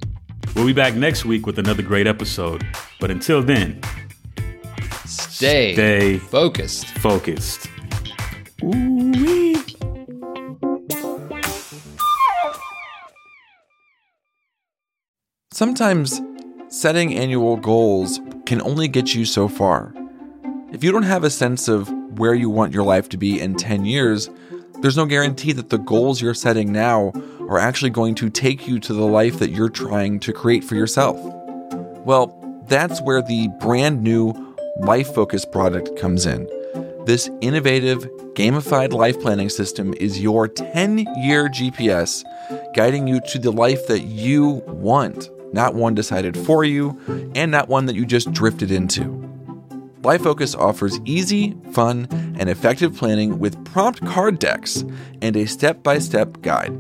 We'll 0.55 0.67
be 0.67 0.73
back 0.73 0.95
next 0.95 1.25
week 1.25 1.45
with 1.47 1.59
another 1.59 1.83
great 1.83 2.07
episode. 2.07 2.65
But 3.01 3.11
until 3.11 3.43
then, 3.43 3.81
stay, 5.05 5.75
stay 5.75 6.19
focused. 6.19 6.87
Focused. 6.99 7.69
Ooh-wee. 8.63 8.96
Sometimes 15.57 16.21
setting 16.69 17.15
annual 17.15 17.57
goals 17.57 18.21
can 18.45 18.61
only 18.61 18.89
get 18.89 19.15
you 19.15 19.25
so 19.25 19.49
far. 19.49 19.95
If 20.71 20.85
you 20.85 20.93
don't 20.93 21.05
have 21.05 21.25
a 21.25 21.31
sense 21.31 21.67
of 21.67 21.89
where 22.19 22.35
you 22.35 22.51
want 22.51 22.75
your 22.75 22.85
life 22.85 23.09
to 23.09 23.17
be 23.17 23.41
in 23.41 23.55
10 23.55 23.87
years, 23.87 24.29
there's 24.83 24.99
no 24.99 25.07
guarantee 25.07 25.53
that 25.53 25.71
the 25.71 25.79
goals 25.79 26.21
you're 26.21 26.35
setting 26.35 26.73
now 26.73 27.11
are 27.49 27.59
actually 27.59 27.89
going 27.89 28.15
to 28.17 28.29
take 28.29 28.69
you 28.69 28.79
to 28.81 28.93
the 28.93 29.07
life 29.07 29.39
that 29.39 29.49
you're 29.49 29.71
trying 29.71 30.21
to 30.21 30.33
create 30.35 30.63
for 30.63 30.75
yourself. 30.75 31.17
Well, 32.05 32.37
that's 32.69 33.01
where 33.01 33.23
the 33.23 33.49
brand 33.59 34.03
new 34.03 34.35
Life 34.81 35.15
Focus 35.15 35.47
product 35.47 35.99
comes 35.99 36.27
in. 36.27 36.47
This 37.07 37.31
innovative, 37.41 38.01
gamified 38.35 38.93
life 38.93 39.19
planning 39.23 39.49
system 39.49 39.95
is 39.95 40.21
your 40.21 40.49
10 40.49 40.99
year 40.99 41.49
GPS 41.49 42.25
guiding 42.75 43.07
you 43.07 43.23
to 43.29 43.39
the 43.39 43.53
life 43.53 43.87
that 43.87 44.01
you 44.01 44.63
want 44.67 45.31
not 45.57 45.75
one 45.75 45.95
decided 45.95 46.37
for 46.37 46.63
you, 46.63 47.01
and 47.35 47.51
not 47.51 47.69
one 47.69 47.87
that 47.87 47.97
you 47.97 48.07
just 48.07 48.31
drifted 48.31 48.71
into. 48.71 49.27
Life 50.03 50.23
Focus 50.23 50.55
offers 50.55 51.01
easy, 51.05 51.57
fun, 51.73 52.07
and 52.39 52.49
effective 52.49 52.95
planning 52.95 53.41
with 53.41 53.65
prompt 53.65 54.07
card 54.07 54.39
decks 54.39 54.85
and 55.21 55.37
a 55.37 55.47
step 55.47 55.83
by 55.83 55.99
step 55.99 56.43
guide. 56.43 56.73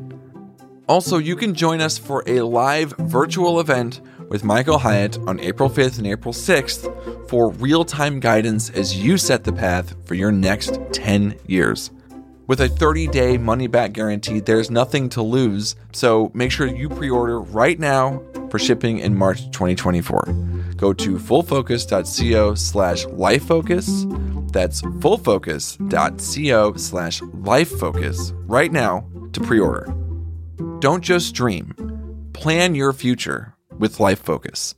Also, 0.88 1.18
you 1.18 1.34
can 1.34 1.54
join 1.54 1.80
us 1.80 1.98
for 1.98 2.22
a 2.28 2.42
live 2.42 2.92
virtual 2.98 3.58
event 3.58 4.00
with 4.28 4.44
Michael 4.44 4.78
Hyatt 4.78 5.18
on 5.26 5.40
April 5.40 5.68
5th 5.68 5.98
and 5.98 6.06
April 6.06 6.32
6th 6.32 7.28
for 7.28 7.50
real 7.50 7.84
time 7.84 8.20
guidance 8.20 8.70
as 8.70 8.96
you 8.96 9.18
set 9.18 9.42
the 9.42 9.52
path 9.52 9.96
for 10.04 10.14
your 10.14 10.30
next 10.30 10.78
10 10.92 11.36
years. 11.46 11.90
With 12.46 12.60
a 12.60 12.68
30 12.68 13.08
day 13.08 13.38
money 13.38 13.66
back 13.66 13.92
guarantee, 13.92 14.40
there's 14.40 14.70
nothing 14.70 15.08
to 15.10 15.22
lose, 15.22 15.74
so 15.92 16.30
make 16.32 16.52
sure 16.52 16.66
you 16.66 16.88
pre 16.88 17.10
order 17.10 17.40
right 17.40 17.78
now 17.78 18.22
for 18.50 18.58
shipping 18.58 19.00
in 19.00 19.16
March 19.16 19.44
2024. 19.50 20.22
Go 20.76 20.92
to 20.92 21.16
fullfocus.co 21.16 22.54
slash 22.54 23.04
lifefocus. 23.06 24.52
That's 24.52 24.80
fullfocus.co 24.82 26.76
slash 26.76 27.20
lifefocus 27.20 28.32
right 28.46 28.72
now 28.72 29.08
to 29.32 29.40
pre 29.40 29.58
order. 29.58 29.92
Don't 30.78 31.02
just 31.02 31.34
dream, 31.34 32.30
plan 32.32 32.74
your 32.74 32.92
future 32.92 33.54
with 33.78 33.98
Life 33.98 34.20
Focus. 34.20 34.74